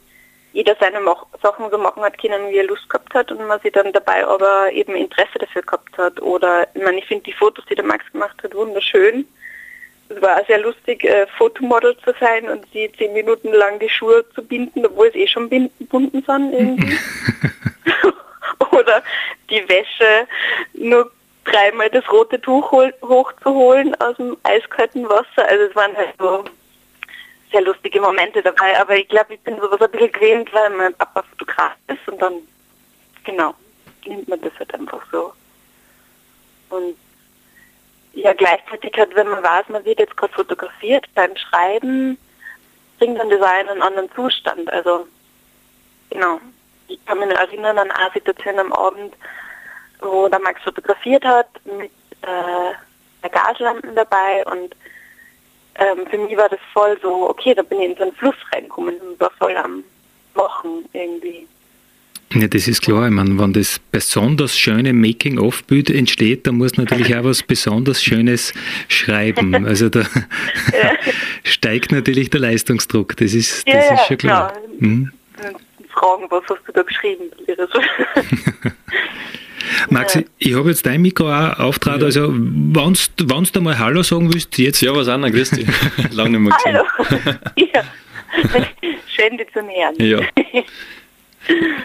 jeder 0.54 0.76
seine 0.80 1.00
Mach 1.00 1.26
Sachen 1.42 1.70
so 1.70 1.78
machen 1.78 2.04
hat 2.04 2.18
können, 2.20 2.50
wie 2.50 2.58
er 2.58 2.66
Lust 2.66 2.90
gehabt 2.90 3.14
hat 3.14 3.32
und 3.32 3.46
man 3.48 3.60
sich 3.60 3.72
dann 3.74 3.92
dabei 3.92 4.26
aber 4.26 4.72
eben 4.72 4.96
Interesse 4.96 5.40
dafür 5.40 5.62
gehabt 5.62 5.98
hat. 5.98 6.22
Oder, 6.22 6.68
ich 6.74 6.82
meine, 6.84 7.00
ich 7.00 7.06
finde 7.06 7.26
die 7.26 7.34
Fotos, 7.34 7.66
die 7.70 7.76
der 7.76 7.86
Max 7.86 8.04
gemacht 8.12 8.36
hat, 8.44 8.56
wunderschön. 8.56 9.28
Es 10.10 10.22
war 10.22 10.44
sehr 10.46 10.60
lustig, 10.60 11.04
äh, 11.04 11.28
Fotomodel 11.38 11.98
zu 11.98 12.14
sein 12.20 12.48
und 12.50 12.66
sie 12.72 12.90
zehn 12.98 13.14
Minuten 13.14 13.52
lang 13.52 13.78
die 13.80 13.90
Schuhe 13.90 14.26
zu 14.34 14.42
binden, 14.42 14.86
obwohl 14.86 15.08
es 15.08 15.16
eh 15.16 15.28
schon 15.28 15.50
bunden 15.50 16.24
sind 16.26 16.54
irgendwie. 16.54 16.98
Oder 18.72 19.04
die 19.50 19.68
Wäsche 19.68 20.28
nur 20.74 21.12
dreimal 21.52 21.90
das 21.90 22.10
rote 22.12 22.40
Tuch 22.40 22.72
hochzuholen 22.72 23.96
aus 24.02 24.16
dem 24.18 24.38
eiskalten 24.44 25.08
Wasser. 25.10 25.48
Also 25.48 25.64
es 25.66 25.76
waren 25.76 25.96
halt 25.96 26.14
so 26.20 26.44
sehr 27.52 27.62
lustige 27.62 28.02
Momente 28.02 28.42
dabei, 28.42 28.80
aber 28.80 28.98
ich 28.98 29.08
glaube, 29.08 29.36
ich 29.36 29.40
bin 29.42 29.56
sowas 29.58 29.82
ein 29.82 29.92
bisschen 29.92 30.12
gewöhnt, 30.12 30.54
weil 30.54 30.70
mein 30.72 30.94
Papa 30.96 31.24
Fotograf 31.24 31.74
ist 31.88 32.08
und 32.08 32.22
dann, 32.22 32.34
genau, 33.24 33.54
nimmt 34.06 34.28
man 34.28 34.42
das 34.42 34.52
halt 34.60 34.74
einfach 34.74 35.02
so. 35.12 35.34
Und 36.70 36.98
ja, 38.14 38.34
gleichzeitig 38.34 38.94
halt, 38.98 39.16
wenn 39.16 39.30
man 39.30 39.44
weiß, 39.44 39.70
man 39.70 39.86
wird 39.86 40.00
jetzt 40.00 40.18
gerade 40.18 40.34
fotografiert, 40.34 41.06
beim 41.16 41.36
Schreiben 41.38 42.18
bringt 42.98 43.20
dann 43.20 43.30
das 43.30 43.42
einen 43.42 43.70
einen 43.70 43.82
anderen 43.82 44.12
Zustand. 44.14 44.72
Also, 44.72 45.08
genau. 46.10 46.40
Ich 46.88 47.06
kann 47.06 47.20
mich 47.20 47.30
erinnern 47.30 47.78
an 47.78 47.92
eine 47.92 48.12
Situation 48.14 48.60
am 48.60 48.74
Abend, 48.74 49.14
wo 50.00 50.28
der 50.28 50.40
Max 50.40 50.62
fotografiert 50.62 51.26
hat, 51.26 51.48
mit 51.66 51.92
äh, 52.22 53.30
Gaslampen 53.30 53.96
dabei 53.96 54.46
und 54.46 54.76
ähm, 55.76 56.08
für 56.10 56.18
mich 56.18 56.36
war 56.36 56.50
das 56.50 56.60
voll 56.74 56.98
so, 57.02 57.30
okay, 57.30 57.54
da 57.54 57.62
bin 57.62 57.80
ich 57.82 57.92
in 57.92 57.96
so 57.98 58.04
einen 58.04 58.14
Fluss 58.14 58.36
reingekommen 58.52 58.96
und 58.98 59.20
war 59.20 59.32
voll 59.38 59.56
am 59.56 59.84
Machen 60.34 60.86
irgendwie. 60.94 61.48
Ja, 62.34 62.48
das 62.48 62.68
ist 62.68 62.82
klar. 62.82 63.08
Ich 63.08 63.14
meine, 63.14 63.40
wenn 63.40 63.54
das 63.54 63.80
besonders 63.92 64.58
schöne 64.58 64.92
Making-of-Bild 64.92 65.90
entsteht, 65.90 66.46
dann 66.46 66.56
muss 66.56 66.76
natürlich 66.78 67.16
auch 67.16 67.24
was 67.24 67.42
besonders 67.42 68.04
Schönes 68.04 68.54
schreiben. 68.88 69.56
Also 69.68 69.90
da 69.90 70.06
steigt 71.44 71.92
natürlich 71.92 72.30
der 72.30 72.42
Leistungsdruck. 72.42 73.16
Das 73.18 73.34
ist, 73.34 73.68
das 73.68 73.86
ja, 73.88 73.94
ist 73.96 74.08
schon 74.08 74.18
klar. 74.18 74.52
klar. 74.52 74.62
Mhm. 74.80 75.12
Fragen, 75.98 76.26
was 76.30 76.44
hast 76.50 76.62
du 76.68 76.72
da 76.72 76.84
geschrieben? 76.84 77.24
Max, 79.90 80.16
ja. 80.16 80.22
ich 80.38 80.54
habe 80.56 80.70
jetzt 80.70 80.86
dein 80.86 81.02
Mikro 81.02 81.30
auch 81.32 81.60
auftrat, 81.60 82.00
ja. 82.00 82.06
also 82.06 82.34
wenn 82.34 83.44
du 83.54 83.62
mal 83.62 83.78
Hallo 83.78 84.04
sagen 84.04 84.34
willst, 84.34 84.58
jetzt. 84.58 84.82
Ja, 84.82 84.96
was 84.96 85.08
Anna, 85.08 85.30
grüß 85.30 85.52
dich. 85.52 85.68
Lange 86.12 86.40
nicht 86.40 86.50
mehr 86.50 86.58
gesehen. 86.58 86.80
Hallo. 86.98 87.38
ja. 87.74 87.84
Schön, 89.08 89.38
dich 89.38 89.52
zu 89.54 89.62
nähern. 89.64 89.96
Ja. 89.98 90.20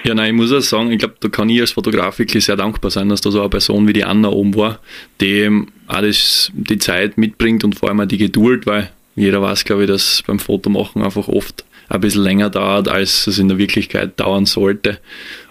Ja, 0.02 0.14
nein, 0.14 0.34
ich 0.34 0.40
muss 0.40 0.52
auch 0.52 0.60
sagen, 0.60 0.90
ich 0.90 0.98
glaube, 0.98 1.14
da 1.20 1.28
kann 1.28 1.48
ich 1.48 1.60
als 1.60 1.70
Fotograf 1.72 2.18
wirklich 2.18 2.44
sehr 2.44 2.56
dankbar 2.56 2.90
sein, 2.90 3.08
dass 3.08 3.20
da 3.20 3.30
so 3.30 3.40
eine 3.40 3.48
Person 3.48 3.86
wie 3.86 3.92
die 3.92 4.04
Anna 4.04 4.28
oben 4.28 4.56
war, 4.56 4.80
die 5.20 5.66
alles 5.86 6.50
die 6.52 6.78
Zeit 6.78 7.16
mitbringt 7.16 7.62
und 7.62 7.78
vor 7.78 7.88
allem 7.88 8.00
auch 8.00 8.06
die 8.06 8.18
Geduld, 8.18 8.66
weil 8.66 8.90
jeder 9.14 9.40
weiß, 9.40 9.64
glaube 9.64 9.84
ich, 9.84 9.88
dass 9.88 10.24
beim 10.26 10.40
Fotomachen 10.40 11.02
einfach 11.02 11.28
oft 11.28 11.64
ein 11.92 12.00
bisschen 12.00 12.22
länger 12.22 12.48
dauert, 12.48 12.88
als 12.88 13.26
es 13.26 13.38
in 13.38 13.48
der 13.48 13.58
Wirklichkeit 13.58 14.18
dauern 14.18 14.46
sollte. 14.46 14.98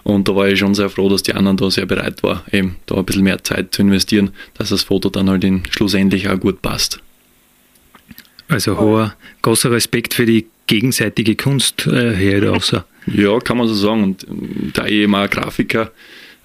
Und 0.02 0.28
da 0.28 0.34
war 0.34 0.48
ich 0.48 0.58
schon 0.58 0.74
sehr 0.74 0.90
froh, 0.90 1.08
dass 1.08 1.22
die 1.22 1.34
anderen 1.34 1.56
da 1.56 1.70
sehr 1.70 1.86
bereit 1.86 2.22
war, 2.22 2.44
eben 2.50 2.76
da 2.86 2.96
ein 2.96 3.04
bisschen 3.04 3.22
mehr 3.22 3.42
Zeit 3.44 3.72
zu 3.72 3.82
investieren, 3.82 4.30
dass 4.54 4.70
das 4.70 4.82
Foto 4.82 5.08
dann 5.08 5.30
halt 5.30 5.44
in, 5.44 5.62
schlussendlich 5.70 6.28
auch 6.28 6.40
gut 6.40 6.60
passt. 6.60 6.98
Also 8.48 8.78
hoher, 8.78 9.14
großer 9.42 9.70
Respekt 9.70 10.14
für 10.14 10.26
die 10.26 10.46
gegenseitige 10.66 11.36
Kunst 11.36 11.86
äh, 11.86 12.14
her 12.14 12.52
außer. 12.52 12.84
Ja, 13.06 13.38
kann 13.38 13.58
man 13.58 13.68
so 13.68 13.74
sagen. 13.74 14.02
Und 14.02 14.26
ähm, 14.28 14.72
da 14.74 14.84
ich 14.86 14.92
eben 14.92 15.14
auch 15.14 15.30
Grafiker 15.30 15.92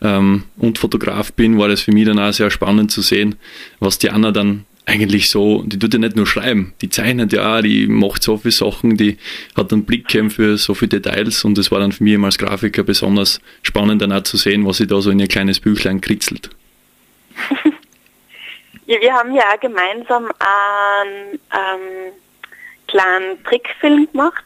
ähm, 0.01 0.43
und 0.57 0.77
Fotograf 0.77 1.33
bin, 1.33 1.57
war 1.57 1.69
das 1.69 1.81
für 1.81 1.91
mich 1.91 2.05
dann 2.05 2.19
auch 2.19 2.31
sehr 2.31 2.51
spannend 2.51 2.91
zu 2.91 3.01
sehen, 3.01 3.35
was 3.79 3.97
die 3.97 4.11
Anna 4.11 4.31
dann 4.31 4.65
eigentlich 4.87 5.29
so, 5.29 5.63
die 5.63 5.77
tut 5.77 5.93
ja 5.93 5.99
nicht 5.99 6.15
nur 6.15 6.25
schreiben, 6.25 6.73
die 6.81 6.89
zeichnet 6.89 7.33
ja 7.33 7.61
die 7.61 7.87
macht 7.87 8.23
so 8.23 8.37
viele 8.37 8.53
Sachen, 8.53 8.95
die 8.95 9.17
hat 9.55 9.73
einen 9.73 9.83
Blick 9.83 10.09
für 10.29 10.57
so 10.57 10.73
viele 10.73 11.01
Details 11.01 11.43
und 11.43 11.57
das 11.57 11.71
war 11.71 11.79
dann 11.79 11.91
für 11.91 12.05
mich 12.05 12.17
als 12.23 12.37
Grafiker 12.37 12.83
besonders 12.83 13.41
spannend 13.63 14.01
dann 14.01 14.13
auch 14.13 14.23
zu 14.23 14.37
sehen, 14.37 14.65
was 14.65 14.77
sie 14.77 14.87
da 14.87 15.01
so 15.01 15.11
in 15.11 15.19
ihr 15.19 15.27
kleines 15.27 15.59
Büchlein 15.59 15.99
kritzelt. 15.99 16.49
ja, 18.85 19.01
wir 19.01 19.13
haben 19.13 19.35
ja 19.35 19.43
auch 19.53 19.59
gemeinsam 19.59 20.25
einen 20.39 21.33
ähm, 21.51 22.13
kleinen 22.87 23.43
Trickfilm 23.43 24.07
gemacht, 24.09 24.45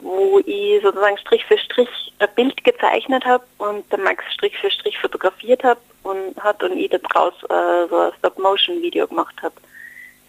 wo 0.00 0.40
ich 0.46 0.82
sozusagen 0.82 1.18
Strich 1.18 1.44
für 1.44 1.58
Strich 1.58 1.88
ein 2.18 2.28
Bild 2.36 2.62
gezeichnet 2.64 3.24
habe 3.24 3.44
und 3.58 3.90
der 3.90 3.98
Max 3.98 4.24
Strich 4.32 4.56
für 4.58 4.70
Strich 4.70 4.98
fotografiert 4.98 5.64
habe 5.64 5.80
und 6.02 6.36
hat 6.42 6.62
und 6.62 6.76
ich 6.76 6.90
daraus 6.90 7.34
äh, 7.44 7.88
so 7.88 7.98
ein 7.98 8.12
Stop-Motion-Video 8.18 9.06
gemacht 9.06 9.34
habe 9.42 9.54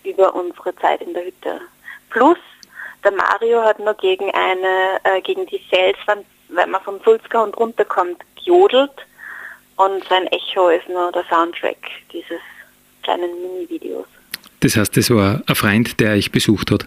über 0.03 0.33
unsere 0.33 0.75
Zeit 0.77 1.01
in 1.01 1.13
der 1.13 1.25
Hütte. 1.25 1.61
Plus 2.09 2.37
der 3.03 3.11
Mario 3.11 3.61
hat 3.61 3.79
noch 3.79 3.97
gegen 3.97 4.29
eine, 4.31 4.99
äh, 5.03 5.21
gegen 5.21 5.45
die 5.45 5.59
Felswand, 5.69 6.25
wenn 6.49 6.71
man 6.71 6.81
vom 6.81 6.99
Sulzgau 7.03 7.45
runterkommt, 7.45 8.21
gejodelt 8.35 8.91
und 9.77 10.03
sein 10.09 10.27
Echo 10.27 10.69
ist 10.69 10.89
nur 10.89 11.11
der 11.11 11.23
Soundtrack 11.29 11.77
dieses 12.11 12.39
kleinen 13.03 13.31
Mini-Videos. 13.41 14.07
Das 14.59 14.75
heißt, 14.75 14.97
das 14.97 15.09
war 15.09 15.41
ein 15.47 15.55
Freund, 15.55 15.99
der 15.99 16.11
euch 16.11 16.31
besucht 16.31 16.71
hat? 16.71 16.85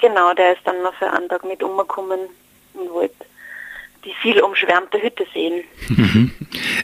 Genau, 0.00 0.32
der 0.34 0.52
ist 0.52 0.62
dann 0.64 0.82
noch 0.82 0.94
für 0.94 1.10
einen 1.10 1.28
Tag 1.28 1.44
mit 1.44 1.62
umgekommen 1.62 2.20
und 2.74 2.90
wollte 2.90 3.14
die 4.04 4.14
viel 4.22 4.40
umschwärmte 4.40 5.02
Hütte 5.02 5.26
sehen. 5.34 5.62
Mhm. 5.88 6.30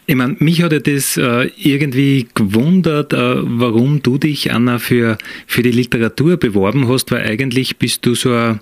Ich 0.05 0.15
meine, 0.15 0.37
mich 0.39 0.63
hat 0.63 0.73
ja 0.73 0.81
das 0.81 1.17
äh, 1.17 1.51
irgendwie 1.57 2.29
gewundert, 2.35 3.15
äh, 3.15 3.37
warum 3.43 4.03
du 4.03 4.19
dich, 4.19 4.53
Anna, 4.53 4.79
für, 4.79 5.17
für 5.47 5.63
die 5.63 5.71
Literatur 5.71 6.37
beworben 6.37 6.89
hast, 6.89 7.11
weil 7.11 7.23
eigentlich 7.23 7.79
bist 7.79 8.05
du 8.05 8.15
so 8.15 8.31
eine 8.31 8.61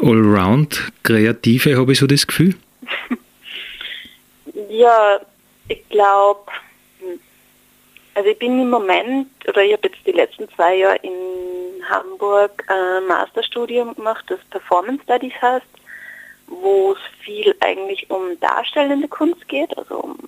Allround-Kreative, 0.00 1.76
habe 1.76 1.92
ich 1.92 1.98
so 1.98 2.08
das 2.08 2.26
Gefühl. 2.26 2.56
ja, 4.68 5.20
ich 5.68 5.88
glaube, 5.88 6.50
also 8.16 8.28
ich 8.30 8.38
bin 8.38 8.60
im 8.60 8.70
Moment, 8.70 9.28
oder 9.46 9.62
ich 9.62 9.72
habe 9.72 9.88
jetzt 9.88 10.04
die 10.04 10.12
letzten 10.12 10.48
zwei 10.54 10.74
Jahre 10.76 10.96
in 11.02 11.12
Hamburg 11.88 12.64
ein 12.68 13.06
Masterstudium 13.06 13.94
gemacht, 13.94 14.24
das 14.26 14.40
Performance 14.50 15.04
Studies 15.04 15.34
heißt 15.40 15.66
wo 16.46 16.92
es 16.92 16.98
viel 17.24 17.54
eigentlich 17.60 18.08
um 18.10 18.38
darstellende 18.40 19.08
Kunst 19.08 19.46
geht, 19.48 19.76
also 19.76 19.96
um 19.96 20.18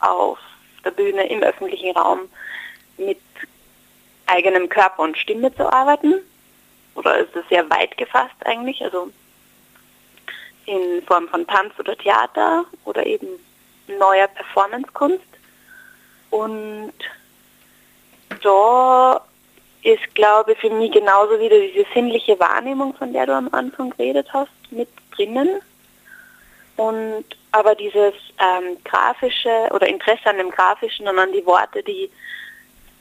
auf 0.00 0.38
der 0.84 0.90
Bühne 0.90 1.26
im 1.28 1.42
öffentlichen 1.42 1.96
Raum 1.96 2.20
mit 2.96 3.20
eigenem 4.26 4.68
Körper 4.68 5.02
und 5.02 5.16
Stimme 5.18 5.54
zu 5.54 5.72
arbeiten. 5.72 6.14
Oder 6.94 7.18
ist 7.18 7.34
es 7.34 7.48
sehr 7.48 7.68
weit 7.70 7.96
gefasst 7.96 8.34
eigentlich, 8.44 8.82
also 8.82 9.10
in 10.66 11.02
Form 11.06 11.28
von 11.28 11.46
Tanz 11.46 11.72
oder 11.78 11.96
Theater 11.96 12.64
oder 12.84 13.04
eben 13.04 13.26
neuer 13.86 14.28
Performancekunst. 14.28 15.24
Und 16.34 16.92
da 18.42 19.20
ist, 19.84 20.14
glaube 20.16 20.52
ich, 20.52 20.58
für 20.58 20.70
mich 20.70 20.90
genauso 20.90 21.38
wieder 21.38 21.56
diese 21.60 21.86
sinnliche 21.94 22.40
Wahrnehmung, 22.40 22.92
von 22.94 23.12
der 23.12 23.26
du 23.26 23.34
am 23.34 23.48
Anfang 23.52 23.90
geredet 23.90 24.26
hast, 24.32 24.50
mit 24.70 24.88
drinnen. 25.14 25.60
Und 26.76 27.24
aber 27.52 27.76
dieses 27.76 28.14
ähm, 28.40 28.78
grafische 28.82 29.68
oder 29.70 29.86
Interesse 29.86 30.26
an 30.26 30.38
dem 30.38 30.50
Grafischen 30.50 31.06
und 31.06 31.20
an 31.20 31.30
die 31.30 31.46
Worte, 31.46 31.84
die 31.84 32.10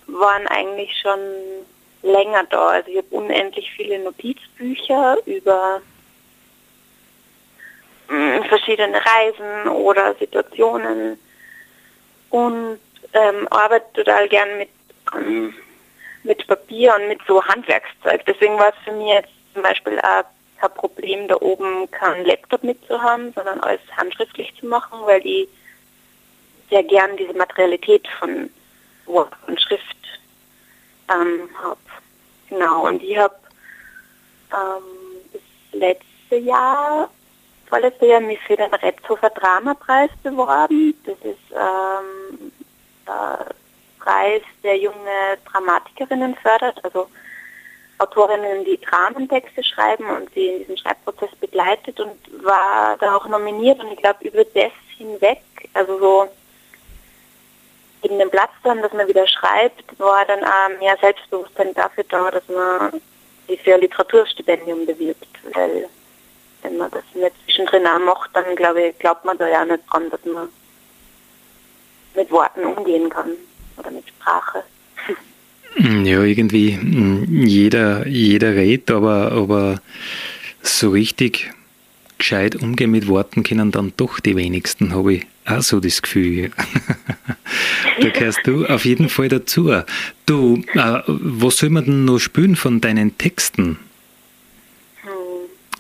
waren 0.06 0.46
eigentlich 0.50 0.96
schon 1.02 1.20
länger 2.04 2.44
da. 2.52 2.68
Also 2.68 2.92
ich 2.92 2.98
habe 2.98 3.08
unendlich 3.10 3.72
viele 3.72 3.98
Notizbücher 3.98 5.18
über 5.26 5.82
mh, 8.10 8.36
hm, 8.36 8.44
verschiedene 8.44 9.02
Reisen 9.04 9.70
oder 9.70 10.14
Situationen 10.20 11.18
und 12.30 12.78
ähm, 13.14 13.48
arbeite 13.50 13.86
total 13.94 14.28
gern 14.28 14.58
mit, 14.58 14.70
ähm, 15.16 15.54
mit 16.24 16.46
Papier 16.48 16.96
und 16.96 17.08
mit 17.08 17.20
so 17.28 17.44
Handwerkszeug. 17.44 18.26
Deswegen 18.26 18.58
war 18.58 18.70
es 18.70 18.84
für 18.84 18.92
mich 18.92 19.14
jetzt 19.14 19.30
zum 19.54 19.64
Beispiel 19.64 20.00
auch 20.00 20.24
kein 20.60 20.74
Problem, 20.76 21.28
da 21.28 21.36
oben 21.42 21.90
keinen 21.92 22.26
Laptop 22.26 22.64
mitzuhaben, 22.64 23.34
sondern 23.34 23.60
alles 23.60 23.82
handschriftlich 23.98 24.54
zu 24.60 24.66
machen, 24.66 25.00
weil 25.06 25.26
ich 25.26 25.48
sehr 26.70 26.84
gern 26.84 27.18
diese 27.18 27.34
Materialität 27.34 28.08
von 28.20 28.50
Wort 29.06 29.34
und 29.48 29.60
Schrift 29.62 29.98
ähm, 31.10 31.50
habe. 31.62 31.78
Genau, 32.50 32.88
und 32.88 33.04
ich 33.04 33.18
habe 33.18 33.36
ähm, 34.54 34.84
das 35.34 35.42
letzte 35.74 36.36
Jahr, 36.38 37.10
vorletzte 37.68 38.06
Jahr 38.06 38.22
mich 38.22 38.40
für 38.42 38.56
den 38.56 38.74
Retzhofer 38.74 39.30
Dramapreis 39.32 40.12
beworben. 40.24 40.94
Das 41.06 41.18
ist 41.24 41.52
ähm, 41.52 42.43
Preis, 43.06 44.42
der 44.64 44.78
junge 44.78 45.38
Dramatikerinnen 45.52 46.36
fördert, 46.36 46.84
also 46.84 47.08
Autorinnen, 48.00 48.66
die 48.66 48.80
Rahmentexte 48.86 49.64
schreiben 49.64 50.10
und 50.10 50.34
sie 50.34 50.48
in 50.48 50.60
diesem 50.60 50.78
Schreibprozess 50.78 51.30
begleitet 51.40 52.00
und 52.00 52.18
war 52.44 52.98
da 52.98 53.16
auch 53.16 53.28
nominiert 53.28 53.80
und 53.80 53.92
ich 53.92 54.00
glaube 54.00 54.28
über 54.28 54.44
das 54.44 54.72
hinweg, 54.98 55.42
also 55.74 56.00
so 56.00 56.30
in 58.02 58.20
dem 58.20 58.30
Platz 58.30 58.52
dann, 58.64 58.82
dass 58.82 58.92
man 58.92 59.08
wieder 59.08 59.26
schreibt, 59.28 59.98
war 60.00 60.26
dann 60.26 60.44
auch 60.44 60.80
mehr 60.80 60.98
Selbstbewusstsein 61.00 61.74
dafür 61.74 62.04
da, 62.10 62.32
dass 62.32 62.48
man 62.50 63.02
sich 63.48 63.62
für 63.62 63.76
ein 63.76 63.82
Literaturstipendium 63.82 64.86
bewirbt, 64.86 65.28
weil 65.54 65.88
wenn 66.62 66.78
man 66.78 66.92
das 66.92 67.04
nicht 67.14 67.36
zwischendrin 67.46 67.88
auch 67.88 68.00
macht, 68.00 68.32
dann 68.34 68.56
glaube 68.56 68.88
ich, 68.88 69.00
glaubt 69.00 69.24
man 69.24 69.38
da 69.38 69.48
ja 69.48 69.64
nicht 69.64 69.84
dran, 69.90 70.10
dass 70.10 70.24
man 70.26 70.50
mit 72.16 72.32
Worten 72.32 72.66
umgehen 72.66 73.10
kann 73.10 73.32
oder 73.78 73.92
mit 73.92 74.08
Sprache. 74.08 74.64
Ja, 75.78 76.24
irgendwie 76.24 76.76
hm, 76.76 77.46
jeder, 77.48 78.08
jeder 78.08 78.54
redet, 78.54 78.92
aber, 78.92 79.32
aber 79.32 79.82
so 80.62 80.92
richtig 80.92 81.52
gescheit 82.20 82.56
umgehen 82.56 82.92
mit 82.92 83.08
Worten 83.08 83.44
können 83.44 83.72
dann 83.72 83.92
doch 83.98 84.20
die 84.20 84.36
wenigsten, 84.36 84.94
habe 84.94 85.16
ich 85.16 85.28
auch 85.46 85.62
so 85.62 85.80
das 85.80 86.02
Gefühl. 86.02 86.52
da 88.00 88.10
gehörst 88.10 88.42
du 88.46 88.66
auf 88.66 88.86
jeden 88.86 89.10
Fall 89.10 89.30
dazu. 89.30 89.72
Du, 90.26 90.64
äh, 90.74 91.02
was 91.08 91.58
soll 91.58 91.70
man 91.70 91.86
denn 91.86 92.06
noch 92.06 92.20
spüren 92.20 92.56
von 92.56 92.80
deinen 92.80 93.18
Texten? 93.18 93.80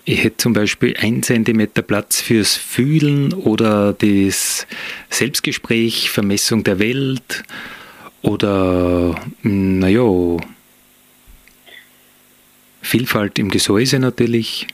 Ich 0.05 0.23
hätte 0.23 0.37
zum 0.37 0.53
Beispiel 0.53 0.95
ein 0.99 1.23
Zentimeter 1.23 1.81
Platz 1.81 2.19
fürs 2.19 2.57
Fühlen 2.57 3.33
oder 3.33 3.93
das 3.93 4.67
Selbstgespräch, 5.09 6.09
Vermessung 6.09 6.63
der 6.65 6.79
Welt 6.79 7.43
oder, 8.21 9.15
hm, 9.43 9.79
naja, 9.79 10.37
Vielfalt 12.81 13.39
im 13.39 13.49
Gesäuse 13.49 13.97
natürlich. 13.97 14.67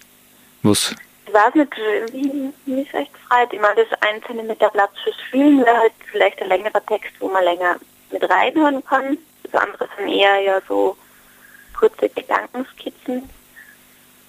Was? 0.63 0.95
Ich 1.27 1.33
weiß 1.33 1.53
nicht, 1.53 1.71
wie, 2.11 2.49
wie 2.65 2.81
es 2.81 2.93
euch 2.95 3.11
gefreut. 3.13 3.49
Ich 3.51 3.61
meine, 3.61 3.75
das 3.75 4.01
ein 4.01 4.23
Zentimeter 4.23 4.69
Platz 4.69 4.93
fürs 5.03 5.15
Fühlen 5.29 5.63
wäre 5.63 5.77
halt 5.77 5.93
vielleicht 6.11 6.41
ein 6.41 6.49
längerer 6.49 6.83
Text, 6.87 7.11
wo 7.19 7.29
man 7.29 7.43
länger 7.43 7.75
mit 8.11 8.27
reinhören 8.27 8.83
kann. 8.83 9.15
Das 9.43 9.61
andere 9.61 9.87
sind 9.95 10.09
eher 10.09 10.39
ja 10.39 10.59
so 10.67 10.97
kurze 11.77 12.09
Gedankenskizzen. 12.09 13.29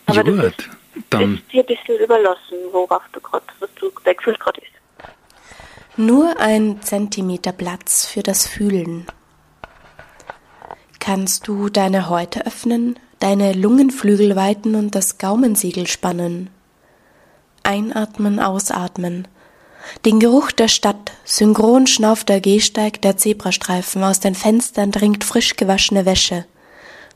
Aber 0.07 0.17
ja, 0.17 0.23
das 0.25 0.45
ist, 0.45 0.69
dann 1.11 1.37
ist 1.37 1.53
dir 1.53 1.63
ein 1.63 1.67
bisschen 1.67 1.99
überlassen, 1.99 2.59
worauf 2.73 3.03
du 3.13 3.21
gerade, 3.21 3.45
was 3.61 3.71
du 3.77 3.91
der 4.05 4.15
Gefühl 4.15 4.35
gerade 4.35 4.61
ist. 4.61 4.71
Nur 5.97 6.39
ein 6.39 6.81
Zentimeter 6.83 7.53
Platz 7.53 8.07
für 8.07 8.23
das 8.23 8.47
Fühlen. 8.47 9.07
Kannst 10.99 11.49
du 11.49 11.69
deine 11.69 12.09
Häute 12.09 12.47
öffnen, 12.47 12.99
deine 13.19 13.53
Lungenflügel 13.53 14.37
weiten 14.37 14.75
und 14.75 14.95
das 14.95 15.19
Gaumensiegel 15.19 15.87
spannen? 15.87 16.51
Einatmen, 17.63 18.39
ausatmen. 18.39 19.27
Den 20.05 20.21
Geruch 20.21 20.53
der 20.53 20.69
Stadt, 20.69 21.13
synchron 21.25 21.87
schnauft 21.87 22.29
der 22.29 22.41
Gehsteig 22.41 23.01
der 23.03 23.17
Zebrastreifen, 23.17 24.05
aus 24.05 24.21
den 24.21 24.35
Fenstern 24.35 24.93
dringt 24.93 25.25
frisch 25.25 25.57
gewaschene 25.57 26.07
Wäsche. 26.07 26.45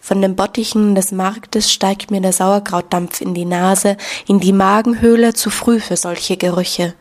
Von 0.04 0.20
den 0.20 0.36
Bottichen 0.36 0.94
des 0.94 1.12
Marktes 1.12 1.72
steigt 1.72 2.10
mir 2.10 2.20
der 2.20 2.34
Sauerkrautdampf 2.34 3.22
in 3.22 3.32
die 3.32 3.46
Nase, 3.46 3.96
in 4.28 4.38
die 4.38 4.52
Magenhöhle, 4.52 5.32
zu 5.32 5.48
früh 5.48 5.80
für 5.80 5.96
solche 5.96 6.36
Gerüche 6.36 6.92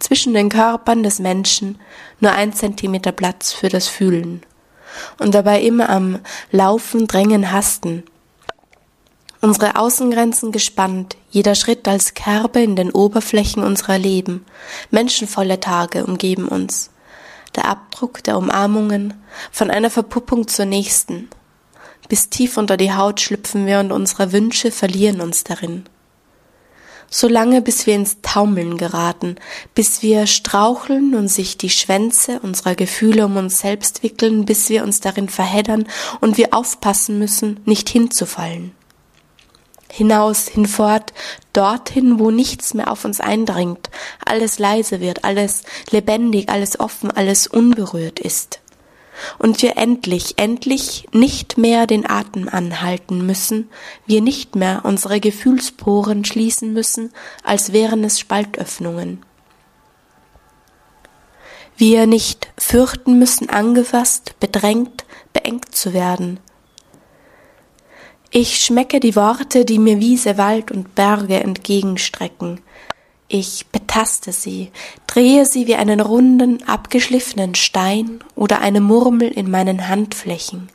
zwischen 0.00 0.32
den 0.32 0.48
Körpern 0.48 1.02
des 1.02 1.18
Menschen 1.18 1.78
nur 2.20 2.32
ein 2.32 2.54
Zentimeter 2.54 3.12
Platz 3.12 3.52
für 3.52 3.68
das 3.68 3.86
Fühlen 3.86 4.42
und 5.18 5.34
dabei 5.34 5.60
immer 5.60 5.90
am 5.90 6.20
Laufen, 6.50 7.06
Drängen, 7.06 7.52
Hasten. 7.52 8.02
Unsere 9.42 9.76
Außengrenzen 9.76 10.52
gespannt, 10.52 11.18
jeder 11.30 11.54
Schritt 11.54 11.86
als 11.86 12.14
Kerbe 12.14 12.62
in 12.62 12.76
den 12.76 12.92
Oberflächen 12.92 13.62
unserer 13.62 13.98
Leben. 13.98 14.46
Menschenvolle 14.90 15.60
Tage 15.60 16.06
umgeben 16.06 16.48
uns. 16.48 16.90
Der 17.56 17.66
Abdruck 17.66 18.24
der 18.24 18.38
Umarmungen, 18.38 19.14
von 19.50 19.70
einer 19.70 19.90
Verpuppung 19.90 20.48
zur 20.48 20.64
nächsten. 20.64 21.28
Bis 22.08 22.28
tief 22.28 22.56
unter 22.56 22.76
die 22.76 22.92
Haut 22.92 23.20
schlüpfen 23.20 23.66
wir 23.66 23.80
und 23.80 23.92
unsere 23.92 24.32
Wünsche 24.32 24.70
verlieren 24.70 25.20
uns 25.20 25.44
darin 25.44 25.84
so 27.12 27.28
lange 27.28 27.60
bis 27.60 27.86
wir 27.86 27.94
ins 27.94 28.22
Taumeln 28.22 28.78
geraten, 28.78 29.36
bis 29.74 30.02
wir 30.02 30.26
straucheln 30.26 31.14
und 31.14 31.28
sich 31.28 31.58
die 31.58 31.70
Schwänze 31.70 32.40
unserer 32.40 32.74
Gefühle 32.74 33.26
um 33.26 33.36
uns 33.36 33.60
selbst 33.60 34.02
wickeln, 34.02 34.46
bis 34.46 34.70
wir 34.70 34.82
uns 34.82 35.00
darin 35.00 35.28
verheddern 35.28 35.86
und 36.20 36.38
wir 36.38 36.54
aufpassen 36.54 37.18
müssen, 37.18 37.60
nicht 37.66 37.90
hinzufallen. 37.90 38.72
Hinaus, 39.90 40.48
hinfort, 40.48 41.12
dorthin, 41.52 42.18
wo 42.18 42.30
nichts 42.30 42.72
mehr 42.72 42.90
auf 42.90 43.04
uns 43.04 43.20
eindringt, 43.20 43.90
alles 44.24 44.58
leise 44.58 45.00
wird, 45.00 45.22
alles 45.22 45.64
lebendig, 45.90 46.48
alles 46.48 46.80
offen, 46.80 47.10
alles 47.10 47.46
unberührt 47.46 48.20
ist 48.20 48.61
und 49.38 49.62
wir 49.62 49.76
endlich, 49.76 50.38
endlich 50.38 51.06
nicht 51.12 51.58
mehr 51.58 51.86
den 51.86 52.08
Atem 52.08 52.48
anhalten 52.48 53.24
müssen, 53.24 53.70
wir 54.06 54.20
nicht 54.20 54.56
mehr 54.56 54.82
unsere 54.84 55.20
Gefühlsporen 55.20 56.24
schließen 56.24 56.72
müssen, 56.72 57.12
als 57.42 57.72
wären 57.72 58.04
es 58.04 58.18
Spaltöffnungen. 58.18 59.24
Wir 61.76 62.06
nicht 62.06 62.52
fürchten 62.58 63.18
müssen, 63.18 63.48
angefasst, 63.48 64.38
bedrängt, 64.40 65.04
beengt 65.32 65.74
zu 65.74 65.92
werden. 65.92 66.38
Ich 68.30 68.64
schmecke 68.64 68.98
die 68.98 69.16
Worte, 69.16 69.64
die 69.64 69.78
mir 69.78 70.00
Wiese, 70.00 70.38
Wald 70.38 70.70
und 70.70 70.94
Berge 70.94 71.40
entgegenstrecken, 71.40 72.60
ich 73.32 73.66
betaste 73.68 74.30
sie, 74.30 74.70
drehe 75.06 75.46
sie 75.46 75.66
wie 75.66 75.76
einen 75.76 76.00
runden, 76.00 76.62
abgeschliffenen 76.68 77.54
Stein 77.54 78.22
oder 78.34 78.60
eine 78.60 78.82
Murmel 78.82 79.28
in 79.28 79.50
meinen 79.50 79.88
Handflächen. 79.88 80.68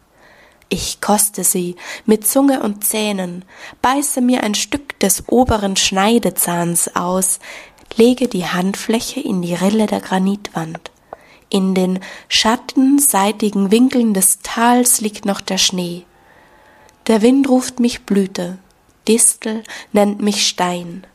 Ich 0.67 1.00
koste 1.00 1.43
sie 1.43 1.76
mit 2.08 2.28
Zunge 2.28 2.63
und 2.63 2.84
Zähnen, 2.84 3.46
beiße 3.84 4.22
mir 4.22 4.43
ein 4.43 4.56
Stück 4.56 5.00
des 5.00 5.26
oberen 5.28 5.76
Schneidezahns 5.76 6.96
aus, 6.96 7.39
lege 7.96 8.28
die 8.28 8.48
Handfläche 8.48 9.20
in 9.20 9.43
die 9.43 9.54
Rille 9.54 9.86
der 9.86 10.02
Granitwand. 10.02 10.89
In 11.50 11.76
den 11.76 12.00
schattenseitigen 12.28 13.70
Winkeln 13.72 14.15
des 14.15 14.39
Tals 14.39 15.00
liegt 15.00 15.26
noch 15.26 15.41
der 15.41 15.60
Schnee. 15.60 16.06
Der 17.06 17.22
Wind 17.22 17.48
ruft 17.48 17.80
mich 17.80 18.02
Blüte, 18.02 18.58
Distel 19.08 19.63
nennt 19.93 20.22
mich 20.24 20.48
Stein. 20.48 21.06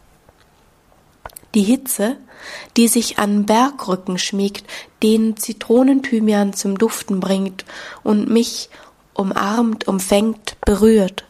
Die 1.55 1.63
Hitze, 1.63 2.17
die 2.77 2.89
sich 2.89 3.19
an 3.19 3.45
Bergrücken 3.45 4.19
schmiegt, 4.19 4.65
den 5.03 5.37
Zitronenthymian 5.37 6.55
zum 6.55 6.79
Duften 6.79 7.21
bringt 7.21 7.65
und 8.03 8.31
mich 8.31 8.71
umarmt, 9.15 9.87
umfängt, 9.87 10.57
berührt. 10.65 11.25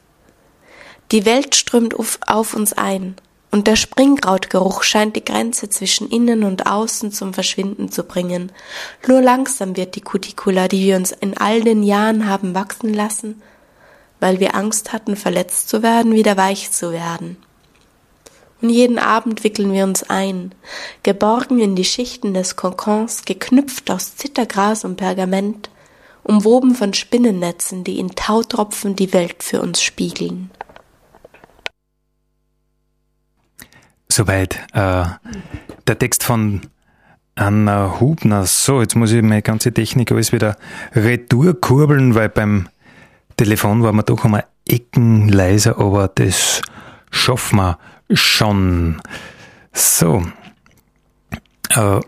Die 1.11 1.25
Welt 1.25 1.55
strömt 1.55 1.95
auf 1.97 2.55
uns 2.55 2.73
ein, 2.73 3.17
und 3.51 3.67
der 3.67 3.77
Springkrautgeruch 3.77 4.83
scheint 4.83 5.15
die 5.15 5.25
Grenze 5.25 5.69
zwischen 5.69 6.09
innen 6.09 6.43
und 6.43 6.67
außen 6.67 7.13
zum 7.13 7.35
Verschwinden 7.35 7.93
zu 7.93 8.05
bringen. 8.05 8.51
Nur 9.07 9.21
langsam 9.21 9.77
wird 9.77 9.95
die 9.95 10.01
Cuticula, 10.01 10.69
die 10.69 10.87
wir 10.87 10.97
uns 10.97 11.13
in 11.13 11.37
all 11.37 11.61
den 11.61 11.83
Jahren 11.83 12.27
haben 12.27 12.55
wachsen 12.55 12.95
lassen, 12.95 13.43
weil 14.21 14.41
wir 14.41 14.55
Angst 14.55 14.95
hatten, 14.95 15.17
verletzt 15.17 15.69
zu 15.69 15.83
werden, 15.83 16.15
wieder 16.15 16.39
weich 16.39 16.71
zu 16.71 16.93
werden 16.93 17.37
und 18.62 18.70
jeden 18.70 18.98
Abend 18.98 19.44
wickeln 19.44 19.72
wir 19.72 19.85
uns 19.85 20.09
ein, 20.09 20.55
geborgen 21.03 21.59
in 21.59 21.75
die 21.75 21.85
Schichten 21.85 22.33
des 22.33 22.57
Kokons, 22.57 23.25
geknüpft 23.25 23.90
aus 23.90 24.16
Zittergras 24.16 24.85
und 24.85 24.96
Pergament, 24.96 25.68
umwoben 26.22 26.75
von 26.75 26.94
Spinnennetzen, 26.94 27.83
die 27.83 27.98
in 27.98 28.14
Tautropfen 28.14 28.94
die 28.94 29.12
Welt 29.12 29.42
für 29.42 29.61
uns 29.61 29.82
spiegeln. 29.82 30.51
Soweit 34.09 34.61
äh, 34.74 35.05
der 35.87 35.99
Text 35.99 36.22
von 36.22 36.61
Anna 37.34 37.99
Hubner. 37.99 38.45
So, 38.47 38.80
jetzt 38.80 38.95
muss 38.95 39.11
ich 39.11 39.22
meine 39.22 39.43
ganze 39.43 39.72
Technik 39.72 40.12
alles 40.12 40.32
wieder 40.32 40.57
retourkurbeln, 40.95 42.14
weil 42.14 42.28
beim 42.28 42.68
Telefon 43.37 43.82
war 43.82 43.93
man 43.93 44.05
doch 44.05 44.24
einmal 44.24 44.45
Ecken 44.68 45.28
leiser, 45.28 45.78
aber 45.78 46.09
das 46.09 46.62
schaffen 47.13 47.57
wir 47.57 47.79
schon. 48.13 49.01
So. 49.73 50.25
Äh, 51.71 52.01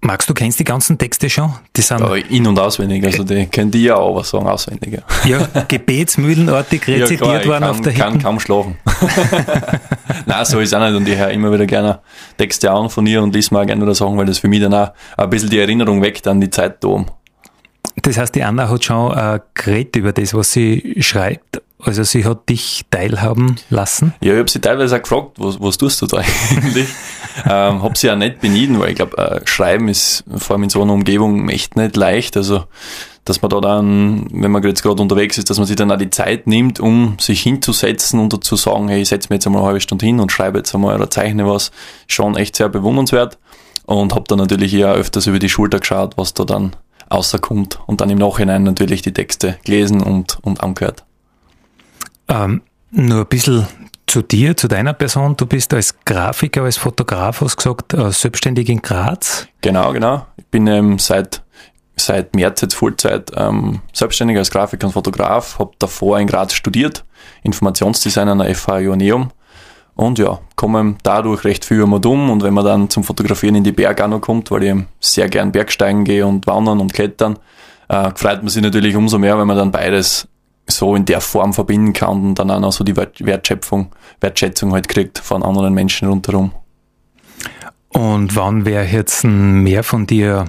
Max, 0.00 0.26
du 0.26 0.34
kennst 0.34 0.60
die 0.60 0.64
ganzen 0.64 0.98
Texte 0.98 1.28
schon? 1.28 1.52
Die 1.74 1.80
sind 1.80 2.00
ja, 2.00 2.14
in- 2.14 2.46
und 2.46 2.58
auswendig, 2.58 3.04
also 3.04 3.24
die 3.24 3.46
können 3.46 3.70
die 3.70 3.84
ja 3.84 3.96
auch 3.96 4.22
sagen, 4.24 4.46
auswendig. 4.46 5.02
Ja, 5.24 5.48
gebetsmühlenartig 5.66 6.86
rezitiert 6.86 7.20
ja, 7.20 7.38
klar, 7.40 7.44
worden 7.46 7.60
kann, 7.60 7.70
auf 7.70 7.80
der 7.80 7.92
Ich 7.92 7.98
kann 7.98 8.22
kaum 8.22 8.38
schlafen. 8.38 8.76
Nein, 10.26 10.44
so 10.44 10.60
ist 10.60 10.68
es 10.68 10.74
auch 10.74 10.80
nicht 10.80 10.94
und 10.94 11.08
ich 11.08 11.16
höre 11.16 11.30
immer 11.30 11.52
wieder 11.52 11.66
gerne 11.66 12.00
Texte 12.36 12.70
an 12.70 12.88
von 12.88 13.06
ihr 13.06 13.22
und 13.22 13.34
lese 13.34 13.58
auch 13.58 13.66
gerne 13.66 13.82
wieder 13.82 13.94
Sachen, 13.94 14.16
weil 14.16 14.26
das 14.26 14.38
für 14.38 14.48
mich 14.48 14.60
dann 14.60 14.74
auch 14.74 14.90
ein 15.16 15.30
bisschen 15.30 15.50
die 15.50 15.58
Erinnerung 15.58 16.02
weckt 16.02 16.26
an 16.28 16.40
die 16.40 16.50
Zeit 16.50 16.84
da 16.84 16.88
oben. 16.88 17.06
Das 18.02 18.18
heißt, 18.18 18.34
die 18.34 18.44
Anna 18.44 18.68
hat 18.68 18.84
schon 18.84 19.16
äh, 19.16 19.40
geredet 19.54 19.96
über 19.96 20.12
das, 20.12 20.34
was 20.34 20.52
sie 20.52 20.96
schreibt 21.00 21.62
Also 21.78 22.02
sie 22.04 22.24
hat 22.24 22.48
dich 22.48 22.84
teilhaben 22.90 23.56
lassen? 23.68 24.14
Ja, 24.20 24.32
ich 24.32 24.38
habe 24.38 24.50
sie 24.50 24.60
teilweise 24.60 24.96
auch 24.96 25.02
gefragt, 25.02 25.32
was, 25.36 25.60
was 25.60 25.76
tust 25.76 26.00
du 26.00 26.06
da 26.06 26.18
eigentlich? 26.50 26.88
ähm, 27.44 27.82
habe 27.82 27.96
sie 27.96 28.10
auch 28.10 28.16
nicht 28.16 28.40
benieden, 28.40 28.78
weil 28.80 28.90
ich 28.90 28.96
glaube, 28.96 29.18
äh, 29.18 29.40
Schreiben 29.46 29.88
ist 29.88 30.24
vor 30.36 30.54
allem 30.54 30.64
in 30.64 30.70
so 30.70 30.82
einer 30.82 30.94
Umgebung 30.94 31.48
echt 31.48 31.76
nicht 31.76 31.96
leicht. 31.96 32.36
Also 32.36 32.64
dass 33.26 33.42
man 33.42 33.50
da 33.50 33.60
dann, 33.60 34.28
wenn 34.32 34.52
man 34.52 34.62
jetzt 34.62 34.82
gerade 34.82 35.02
unterwegs 35.02 35.36
ist, 35.36 35.50
dass 35.50 35.58
man 35.58 35.66
sich 35.66 35.76
dann 35.76 35.90
auch 35.90 35.98
die 35.98 36.10
Zeit 36.10 36.46
nimmt, 36.46 36.78
um 36.78 37.16
sich 37.20 37.42
hinzusetzen 37.42 38.20
und 38.20 38.42
zu 38.44 38.56
sagen, 38.56 38.88
hey, 38.88 39.02
ich 39.02 39.08
setze 39.08 39.28
mir 39.28 39.36
jetzt 39.36 39.46
einmal 39.46 39.62
eine 39.62 39.68
halbe 39.68 39.80
Stunde 39.80 40.06
hin 40.06 40.20
und 40.20 40.30
schreibe 40.30 40.58
jetzt 40.58 40.74
einmal 40.74 40.94
oder 40.94 41.10
zeichne 41.10 41.46
was, 41.46 41.72
schon 42.06 42.36
echt 42.36 42.56
sehr 42.56 42.68
bewundernswert. 42.68 43.38
Und 43.84 44.14
habe 44.14 44.24
dann 44.28 44.38
natürlich 44.38 44.74
eher 44.74 44.92
öfters 44.92 45.26
über 45.26 45.38
die 45.38 45.48
Schulter 45.48 45.80
geschaut, 45.80 46.16
was 46.16 46.34
da 46.34 46.44
dann 46.44 46.74
außerkommt 47.08 47.80
und 47.86 48.00
dann 48.00 48.10
im 48.10 48.18
Nachhinein 48.18 48.62
natürlich 48.62 49.02
die 49.02 49.12
Texte 49.12 49.58
gelesen 49.64 50.02
und, 50.02 50.38
und 50.42 50.60
angehört. 50.60 51.04
Ähm, 52.28 52.62
nur 52.90 53.20
ein 53.20 53.26
bisschen 53.26 53.66
zu 54.06 54.22
dir, 54.22 54.56
zu 54.56 54.68
deiner 54.68 54.92
Person. 54.92 55.36
Du 55.36 55.46
bist 55.46 55.74
als 55.74 55.94
Grafiker, 56.04 56.62
als 56.62 56.76
Fotograf, 56.76 57.40
hast 57.40 57.56
gesagt, 57.56 57.94
äh, 57.94 58.10
selbstständig 58.10 58.68
in 58.68 58.80
Graz. 58.80 59.48
Genau, 59.60 59.92
genau. 59.92 60.26
Ich 60.36 60.46
bin 60.46 60.66
ähm, 60.66 60.98
seit 60.98 61.42
seit 61.98 62.34
März 62.36 62.60
jetzt 62.60 62.74
Vollzeit 62.74 63.32
ähm, 63.36 63.80
selbstständig 63.92 64.36
als 64.36 64.50
Grafiker 64.50 64.86
und 64.86 64.92
Fotograf, 64.92 65.58
habe 65.58 65.72
davor 65.78 66.18
in 66.20 66.26
Graz 66.26 66.52
studiert, 66.52 67.04
Informationsdesign 67.42 68.28
an 68.28 68.38
der 68.38 68.54
FH 68.54 68.80
Ioneum 68.80 69.30
und 69.94 70.18
ja, 70.18 70.38
komme 70.56 70.96
dadurch 71.02 71.44
recht 71.44 71.64
viel 71.64 71.80
immer 71.80 71.98
dumm 71.98 72.30
und 72.30 72.42
wenn 72.42 72.52
man 72.52 72.64
dann 72.64 72.90
zum 72.90 73.02
Fotografieren 73.02 73.54
in 73.54 73.64
die 73.64 73.72
Berge 73.72 74.04
auch 74.04 74.08
noch 74.08 74.20
kommt, 74.20 74.50
weil 74.50 74.62
ich 74.64 74.74
sehr 75.00 75.28
gern 75.28 75.52
Bergsteigen 75.52 76.04
gehe 76.04 76.26
und 76.26 76.46
wandern 76.46 76.80
und 76.80 76.92
klettern, 76.92 77.38
äh, 77.88 78.10
freut 78.14 78.42
man 78.42 78.48
sich 78.48 78.62
natürlich 78.62 78.94
umso 78.94 79.18
mehr, 79.18 79.38
wenn 79.38 79.46
man 79.46 79.56
dann 79.56 79.70
beides 79.70 80.28
so 80.68 80.94
in 80.94 81.04
der 81.04 81.20
Form 81.20 81.52
verbinden 81.52 81.92
kann 81.92 82.24
und 82.24 82.34
dann 82.36 82.50
auch 82.50 82.60
noch 82.60 82.72
so 82.72 82.84
die 82.84 82.96
Wertschöpfung, 82.96 83.88
Wertschätzung 84.20 84.72
halt 84.72 84.88
kriegt 84.88 85.18
von 85.18 85.42
anderen 85.42 85.74
Menschen 85.74 86.08
rundherum. 86.08 86.52
Und 87.88 88.36
wann 88.36 88.66
wäre 88.66 88.84
jetzt 88.84 89.24
mehr 89.24 89.82
von 89.82 90.06
dir 90.06 90.46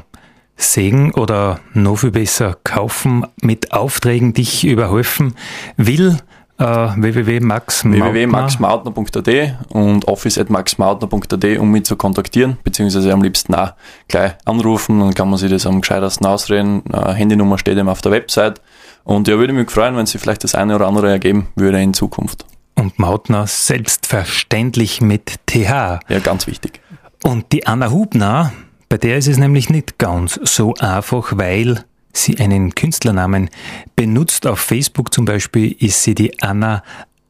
sägen 0.57 1.13
oder 1.13 1.61
noch 1.73 1.97
viel 1.97 2.11
besser 2.11 2.57
kaufen, 2.63 3.25
mit 3.41 3.73
Aufträgen 3.73 4.33
dich 4.33 4.65
überhelfen 4.65 5.35
will, 5.77 6.17
äh, 6.57 6.65
www.maxmautner.at 6.65 9.27
und 9.69 10.07
office.maxmautner.at, 10.07 11.45
um 11.59 11.71
mich 11.71 11.85
zu 11.85 11.95
kontaktieren, 11.95 12.57
beziehungsweise 12.63 13.13
am 13.13 13.21
liebsten 13.21 13.53
auch 13.53 13.73
gleich 14.07 14.31
anrufen, 14.45 14.99
dann 14.99 15.13
kann 15.13 15.29
man 15.29 15.37
sich 15.37 15.51
das 15.51 15.67
am 15.67 15.81
gescheitersten 15.81 16.25
ausreden. 16.25 16.81
Äh, 16.91 17.13
Handynummer 17.13 17.59
steht 17.59 17.77
eben 17.77 17.89
auf 17.89 18.01
der 18.01 18.11
Website. 18.11 18.59
Und 19.07 19.29
ja, 19.29 19.37
würde 19.37 19.53
mich 19.53 19.71
freuen, 19.71 19.95
wenn 19.95 20.05
sich 20.05 20.19
vielleicht 20.19 20.43
das 20.43 20.53
eine 20.53 20.75
oder 20.75 20.85
andere 20.85 21.09
ergeben 21.09 21.47
würde 21.55 21.81
in 21.81 21.93
Zukunft. 21.93 22.45
Und 22.75 22.99
Mautner 22.99 23.47
selbstverständlich 23.47 24.99
mit 24.99 25.35
TH. 25.45 26.01
Ja, 26.09 26.19
ganz 26.21 26.45
wichtig. 26.45 26.81
Und 27.23 27.53
die 27.53 27.65
Anna 27.65 27.89
Hubner, 27.89 28.51
bei 28.89 28.97
der 28.97 29.17
ist 29.17 29.29
es 29.29 29.37
nämlich 29.37 29.69
nicht 29.69 29.97
ganz 29.97 30.37
so 30.43 30.73
einfach, 30.75 31.37
weil 31.37 31.85
sie 32.11 32.37
einen 32.37 32.75
Künstlernamen 32.75 33.49
benutzt. 33.95 34.45
Auf 34.45 34.59
Facebook 34.59 35.13
zum 35.13 35.23
Beispiel 35.23 35.71
ist 35.79 36.03
sie 36.03 36.13
die 36.13 36.41
Anna 36.41 36.83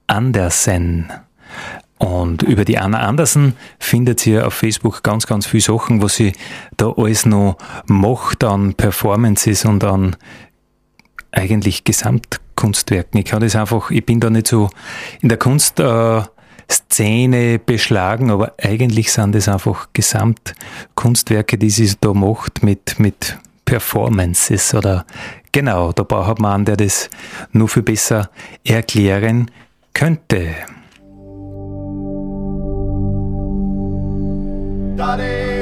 Andersen. 0.08 1.14
Und 2.00 2.42
über 2.42 2.66
die 2.66 2.80
Anna 2.80 3.02
Andersen 3.02 3.54
findet 3.80 4.26
ihr 4.26 4.48
auf 4.48 4.56
Facebook 4.56 5.04
ganz, 5.04 5.28
ganz 5.28 5.46
viele 5.46 5.62
Sachen, 5.62 6.02
was 6.02 6.16
sie 6.16 6.34
da 6.76 6.92
alles 6.98 7.28
noch 7.28 7.58
macht 7.86 8.44
an 8.44 8.74
Performances 8.74 9.64
und 9.66 9.84
an 9.84 10.16
eigentlich 11.38 11.84
Gesamtkunstwerken. 11.84 13.20
Ich 13.20 13.26
kann 13.26 13.42
das 13.42 13.56
einfach, 13.56 13.92
ich 13.92 14.06
bin 14.06 14.20
da 14.20 14.30
nicht 14.30 14.48
so 14.48 14.70
in 15.22 15.30
der 15.30 15.38
Kunst 15.38 15.80
äh, 15.80 16.24
beschlagen, 17.66 18.32
aber 18.32 18.54
eigentlich 18.62 19.12
sind 19.12 19.36
das 19.36 19.48
einfach 19.48 19.90
Gesamtkunstwerke, 19.94 21.58
die 21.58 21.70
sie 21.70 21.94
da 22.02 22.14
macht 22.14 22.64
mit, 22.64 23.00
mit 23.00 23.38
Performances 23.66 24.74
oder 24.74 25.06
genau, 25.52 25.92
da 25.92 26.04
braucht 26.04 26.40
man 26.40 26.54
einen, 26.54 26.66
der 26.66 26.78
das 26.78 27.10
nur 27.52 27.70
viel 27.70 27.84
besser 27.84 28.30
erklären 28.66 29.52
könnte. 29.94 30.56
Daddy 34.98 35.62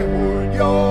Julio. 0.58 0.85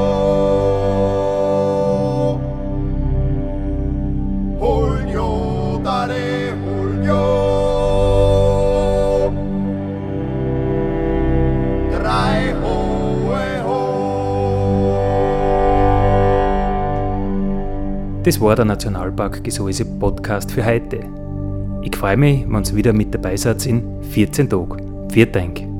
Das 18.25 18.41
war 18.41 18.57
der 18.57 18.65
Nationalpark 18.65 19.45
Gesäuse 19.45 19.85
Podcast 19.85 20.51
für 20.51 20.65
heute. 20.65 21.01
Ich 21.83 21.95
freue 21.95 22.17
mich, 22.17 22.47
wenn 22.49 22.65
ihr 22.65 22.75
wieder 22.75 22.95
mit 22.95 23.15
dabei 23.15 23.37
seid 23.37 23.67
in 23.67 24.03
14 24.03 24.49
Tagen. 24.49 25.11
Vielen 25.11 25.31
Dank. 25.33 25.74